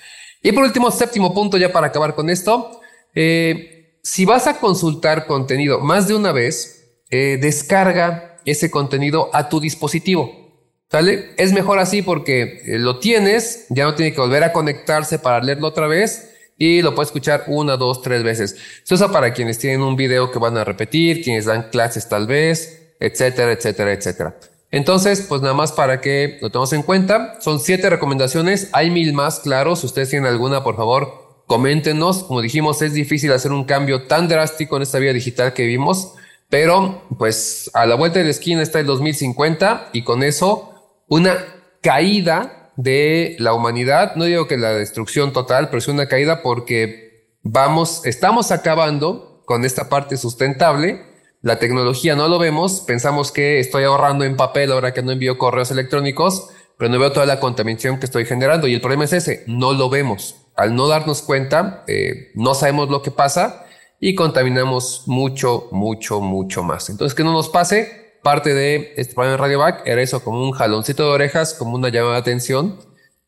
Y 0.42 0.50
por 0.50 0.64
último, 0.64 0.90
séptimo 0.90 1.32
punto 1.32 1.56
ya 1.56 1.70
para 1.70 1.86
acabar 1.86 2.16
con 2.16 2.28
esto. 2.28 2.80
si 3.14 4.24
vas 4.24 4.48
a 4.48 4.58
consultar 4.58 5.26
contenido 5.26 5.78
más 5.78 6.08
de 6.08 6.16
una 6.16 6.32
vez, 6.32 6.98
descarga 7.10 8.40
ese 8.44 8.72
contenido 8.72 9.30
a 9.32 9.48
tu 9.48 9.60
dispositivo. 9.60 10.48
¿Sale? 10.90 11.30
Es 11.36 11.52
mejor 11.52 11.78
así 11.78 12.02
porque 12.02 12.62
eh, 12.64 12.78
lo 12.80 12.98
tienes, 12.98 13.66
ya 13.68 13.84
no 13.84 13.94
tiene 13.94 14.12
que 14.12 14.20
volver 14.20 14.42
a 14.42 14.52
conectarse 14.52 15.20
para 15.20 15.40
leerlo 15.40 15.68
otra 15.68 15.86
vez 15.86 16.34
y 16.56 16.82
lo 16.82 16.96
puedes 16.96 17.10
escuchar 17.10 17.44
una, 17.46 17.76
dos, 17.76 18.02
tres 18.02 18.24
veces. 18.24 18.56
Se 18.82 18.94
usa 18.94 19.12
para 19.12 19.32
quienes 19.32 19.58
tienen 19.58 19.82
un 19.82 19.94
video 19.94 20.32
que 20.32 20.40
van 20.40 20.56
a 20.56 20.64
repetir, 20.64 21.22
quienes 21.22 21.44
dan 21.44 21.68
clases 21.70 22.08
tal 22.08 22.26
vez, 22.26 22.94
etcétera, 22.98 23.52
etcétera, 23.52 23.92
etcétera. 23.92 24.34
Entonces, 24.70 25.24
pues 25.28 25.40
nada 25.40 25.54
más 25.54 25.72
para 25.72 26.00
que 26.00 26.38
lo 26.42 26.50
tengamos 26.50 26.72
en 26.74 26.82
cuenta, 26.82 27.40
son 27.40 27.58
siete 27.58 27.88
recomendaciones, 27.88 28.68
hay 28.72 28.90
mil 28.90 29.14
más, 29.14 29.40
claro, 29.40 29.76
si 29.76 29.86
ustedes 29.86 30.10
tienen 30.10 30.30
alguna, 30.30 30.62
por 30.62 30.76
favor, 30.76 31.42
coméntenos. 31.46 32.24
Como 32.24 32.42
dijimos, 32.42 32.82
es 32.82 32.92
difícil 32.92 33.32
hacer 33.32 33.50
un 33.50 33.64
cambio 33.64 34.06
tan 34.06 34.28
drástico 34.28 34.76
en 34.76 34.82
esta 34.82 34.98
vida 34.98 35.12
digital 35.12 35.54
que 35.54 35.62
vivimos, 35.62 36.14
pero 36.48 37.02
pues 37.18 37.70
a 37.74 37.86
la 37.86 37.96
vuelta 37.96 38.20
de 38.20 38.26
la 38.26 38.30
esquina 38.30 38.62
está 38.62 38.78
el 38.78 38.86
2050 38.86 39.90
y 39.92 40.02
con 40.04 40.22
eso 40.22 40.74
una 41.08 41.36
caída 41.80 42.72
de 42.76 43.34
la 43.40 43.54
humanidad, 43.54 44.14
no 44.14 44.24
digo 44.24 44.46
que 44.46 44.56
la 44.56 44.70
destrucción 44.70 45.32
total, 45.32 45.66
pero 45.66 45.78
es 45.78 45.88
una 45.88 46.06
caída 46.06 46.42
porque 46.42 47.32
vamos, 47.42 48.02
estamos 48.04 48.52
acabando 48.52 49.42
con 49.46 49.64
esta 49.64 49.88
parte 49.88 50.16
sustentable 50.16 51.07
la 51.40 51.58
tecnología 51.58 52.16
no 52.16 52.28
lo 52.28 52.38
vemos, 52.38 52.80
pensamos 52.80 53.30
que 53.30 53.60
estoy 53.60 53.84
ahorrando 53.84 54.24
en 54.24 54.36
papel 54.36 54.72
ahora 54.72 54.92
que 54.92 55.02
no 55.02 55.12
envío 55.12 55.38
correos 55.38 55.70
electrónicos, 55.70 56.48
pero 56.76 56.90
no 56.90 56.98
veo 56.98 57.12
toda 57.12 57.26
la 57.26 57.40
contaminación 57.40 57.98
que 57.98 58.06
estoy 58.06 58.24
generando. 58.24 58.66
Y 58.66 58.74
el 58.74 58.80
problema 58.80 59.04
es 59.04 59.12
ese, 59.12 59.44
no 59.46 59.72
lo 59.72 59.88
vemos. 59.88 60.36
Al 60.56 60.74
no 60.74 60.88
darnos 60.88 61.22
cuenta, 61.22 61.84
eh, 61.86 62.30
no 62.34 62.54
sabemos 62.54 62.90
lo 62.90 63.02
que 63.02 63.10
pasa 63.10 63.64
y 64.00 64.14
contaminamos 64.14 65.04
mucho, 65.06 65.68
mucho, 65.72 66.20
mucho 66.20 66.62
más. 66.62 66.90
Entonces, 66.90 67.14
que 67.14 67.24
no 67.24 67.32
nos 67.32 67.48
pase, 67.48 68.18
parte 68.22 68.54
de 68.54 68.94
este 68.96 69.14
programa 69.14 69.32
de 69.32 69.42
Radio 69.42 69.58
Back 69.60 69.82
era 69.86 70.02
eso, 70.02 70.22
como 70.22 70.42
un 70.42 70.52
jaloncito 70.52 71.04
de 71.04 71.10
orejas, 71.10 71.54
como 71.54 71.76
una 71.76 71.88
llamada 71.88 72.14
de 72.14 72.20
atención 72.20 72.78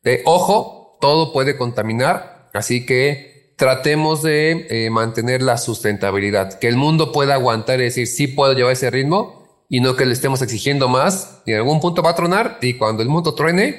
de, 0.03 0.21
ojo, 0.25 0.97
todo 0.99 1.33
puede 1.33 1.57
contaminar, 1.57 2.49
así 2.53 2.85
que 2.85 3.40
tratemos 3.61 4.23
de 4.23 4.65
eh, 4.71 4.89
mantener 4.89 5.43
la 5.43 5.55
sustentabilidad, 5.55 6.57
que 6.57 6.67
el 6.67 6.77
mundo 6.77 7.11
pueda 7.11 7.35
aguantar 7.35 7.79
y 7.79 7.83
decir, 7.83 8.07
sí 8.07 8.25
puedo 8.25 8.53
llevar 8.53 8.73
ese 8.73 8.89
ritmo 8.89 9.63
y 9.69 9.81
no 9.81 9.95
que 9.95 10.07
le 10.07 10.13
estemos 10.13 10.41
exigiendo 10.41 10.87
más 10.87 11.43
y 11.45 11.51
en 11.51 11.57
algún 11.57 11.79
punto 11.79 12.01
va 12.01 12.09
a 12.09 12.15
tronar 12.15 12.57
y 12.63 12.73
cuando 12.73 13.03
el 13.03 13.09
mundo 13.09 13.35
truene, 13.35 13.77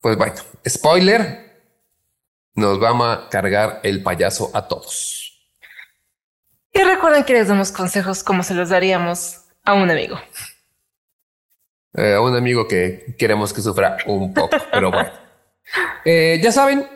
pues 0.00 0.16
bueno, 0.16 0.34
spoiler, 0.68 1.60
nos 2.54 2.78
vamos 2.78 3.08
a 3.08 3.28
cargar 3.28 3.80
el 3.82 4.00
payaso 4.00 4.52
a 4.54 4.68
todos. 4.68 5.50
Y 6.72 6.80
recuerden 6.80 7.24
que 7.24 7.32
les 7.32 7.48
damos 7.48 7.72
consejos 7.72 8.22
como 8.22 8.44
se 8.44 8.54
los 8.54 8.68
daríamos 8.68 9.40
a 9.64 9.74
un 9.74 9.90
amigo. 9.90 10.20
Eh, 11.94 12.14
a 12.14 12.20
un 12.20 12.36
amigo 12.36 12.68
que 12.68 13.16
queremos 13.18 13.52
que 13.52 13.60
sufra 13.60 13.96
un 14.06 14.32
poco, 14.32 14.56
pero 14.70 14.92
bueno. 14.92 15.10
Eh, 16.02 16.40
ya 16.42 16.50
saben, 16.50 16.88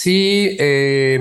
Sí, 0.00 0.56
eh, 0.60 1.18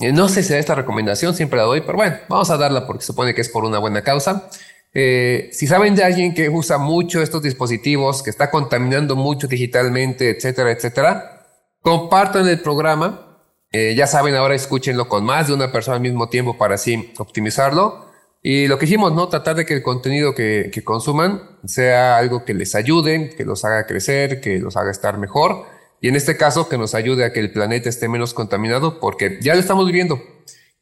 no 0.00 0.28
sé 0.28 0.42
si 0.42 0.52
da 0.52 0.58
esta 0.58 0.74
recomendación, 0.74 1.32
siempre 1.32 1.58
la 1.58 1.62
doy, 1.62 1.80
pero 1.82 1.94
bueno, 1.94 2.16
vamos 2.28 2.50
a 2.50 2.56
darla 2.56 2.88
porque 2.88 3.04
supone 3.04 3.36
que 3.36 3.40
es 3.40 3.48
por 3.48 3.64
una 3.64 3.78
buena 3.78 4.02
causa. 4.02 4.50
Eh, 4.92 5.48
si 5.52 5.68
saben 5.68 5.94
de 5.94 6.02
alguien 6.02 6.34
que 6.34 6.48
usa 6.48 6.76
mucho 6.78 7.22
estos 7.22 7.40
dispositivos, 7.44 8.24
que 8.24 8.30
está 8.30 8.50
contaminando 8.50 9.14
mucho 9.14 9.46
digitalmente, 9.46 10.30
etcétera, 10.30 10.72
etcétera, 10.72 11.46
compartan 11.82 12.48
el 12.48 12.60
programa. 12.60 13.38
Eh, 13.70 13.94
ya 13.96 14.08
saben, 14.08 14.34
ahora 14.34 14.56
escúchenlo 14.56 15.08
con 15.08 15.24
más 15.24 15.46
de 15.46 15.54
una 15.54 15.70
persona 15.70 15.94
al 15.94 16.02
mismo 16.02 16.28
tiempo 16.28 16.58
para 16.58 16.74
así 16.74 17.12
optimizarlo. 17.18 18.06
Y 18.42 18.66
lo 18.66 18.76
que 18.76 18.86
hicimos, 18.86 19.12
¿no? 19.12 19.28
Tratar 19.28 19.54
de 19.54 19.66
que 19.66 19.74
el 19.74 19.84
contenido 19.84 20.34
que, 20.34 20.68
que 20.74 20.82
consuman 20.82 21.60
sea 21.64 22.16
algo 22.18 22.44
que 22.44 22.54
les 22.54 22.74
ayude, 22.74 23.30
que 23.36 23.44
los 23.44 23.64
haga 23.64 23.86
crecer, 23.86 24.40
que 24.40 24.58
los 24.58 24.76
haga 24.76 24.90
estar 24.90 25.16
mejor 25.16 25.73
y 26.04 26.08
en 26.08 26.16
este 26.16 26.36
caso 26.36 26.68
que 26.68 26.76
nos 26.76 26.94
ayude 26.94 27.24
a 27.24 27.32
que 27.32 27.40
el 27.40 27.50
planeta 27.50 27.88
esté 27.88 28.10
menos 28.10 28.34
contaminado 28.34 29.00
porque 29.00 29.38
ya 29.40 29.54
lo 29.54 29.60
estamos 29.60 29.86
viviendo 29.86 30.22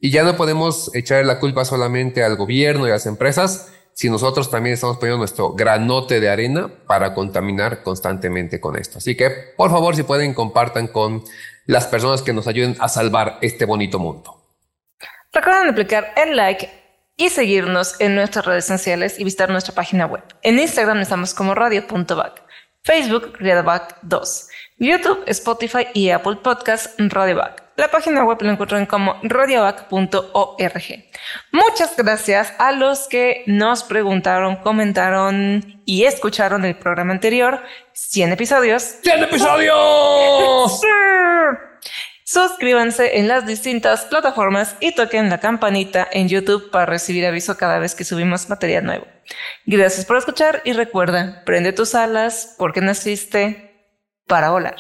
y 0.01 0.11
ya 0.11 0.25
no 0.25 0.37
podemos 0.37 0.93
echar 0.97 1.25
la 1.25 1.39
culpa 1.39 1.65
solamente 1.65 2.25
al 2.25 2.35
gobierno 2.35 2.89
y 2.89 2.91
a 2.91 2.95
las 2.95 3.07
empresas, 3.07 3.73
si 3.93 4.11
nosotros 4.11 4.51
también 4.51 4.75
estamos 4.75 4.97
poniendo 4.97 5.19
nuestro 5.19 5.53
granote 5.53 6.19
de 6.19 6.29
arena 6.29 6.69
para 6.89 7.15
contaminar 7.15 7.85
constantemente 7.85 8.61
con 8.61 8.77
esto. 8.77 8.99
Así 8.99 9.17
que, 9.17 9.31
por 9.57 9.71
favor, 9.71 9.95
si 9.95 10.03
pueden, 10.03 10.35
compartan 10.35 10.89
con 10.89 11.23
las 11.67 11.87
personas 11.87 12.23
que 12.23 12.33
nos 12.33 12.49
ayuden 12.49 12.75
a 12.81 12.89
salvar 12.89 13.39
este 13.43 13.65
bonito 13.65 14.01
mundo. 14.01 14.43
Recuerden 15.33 15.69
aplicar 15.69 16.15
el 16.17 16.35
like 16.35 16.69
y 17.17 17.29
seguirnos 17.29 17.95
en 18.01 18.17
nuestras 18.17 18.45
redes 18.45 18.65
sociales 18.65 19.21
y 19.21 19.23
visitar 19.23 19.51
nuestra 19.51 19.73
página 19.73 20.05
web. 20.05 20.25
En 20.43 20.59
Instagram 20.59 20.99
estamos 20.99 21.33
como 21.33 21.55
radio.back, 21.55 22.43
Facebook 22.83 23.35
radioback 23.39 23.99
2 24.03 24.49
YouTube, 24.83 25.23
Spotify 25.27 25.87
y 25.95 26.11
Apple 26.11 26.39
Podcasts 26.43 26.95
Radiovac. 26.99 27.63
La 27.77 27.89
página 27.89 28.25
web 28.25 28.43
la 28.43 28.53
encuentran 28.53 28.85
como 28.85 29.17
radiovac.org. 29.23 30.83
Muchas 31.53 31.97
gracias 31.97 32.53
a 32.59 32.73
los 32.73 33.07
que 33.07 33.45
nos 33.47 33.85
preguntaron, 33.85 34.57
comentaron 34.57 35.81
y 35.87 36.05
escucharon 36.05 36.65
el 36.65 36.75
programa 36.75 37.13
anterior. 37.13 37.63
100 37.93 38.33
episodios. 38.33 38.97
¡100 39.03 39.23
episodios! 39.23 40.81
Suscríbanse 42.25 43.19
en 43.19 43.29
las 43.29 43.47
distintas 43.47 44.07
plataformas 44.07 44.75
y 44.81 44.97
toquen 44.97 45.31
la 45.31 45.39
campanita 45.39 46.09
en 46.11 46.29
YouTube 46.29 46.71
para 46.71 46.87
recibir 46.87 47.25
aviso 47.25 47.57
cada 47.57 47.79
vez 47.79 47.95
que 47.95 48.05
subimos 48.05 48.49
material 48.49 48.85
nuevo. 48.85 49.07
Gracias 49.65 50.07
por 50.07 50.17
escuchar 50.17 50.61
y 50.65 50.73
recuerda, 50.73 51.43
prende 51.45 51.73
tus 51.73 51.95
alas 51.95 52.57
porque 52.59 52.81
naciste 52.81 53.72
para 54.33 54.49
volar. 54.51 54.77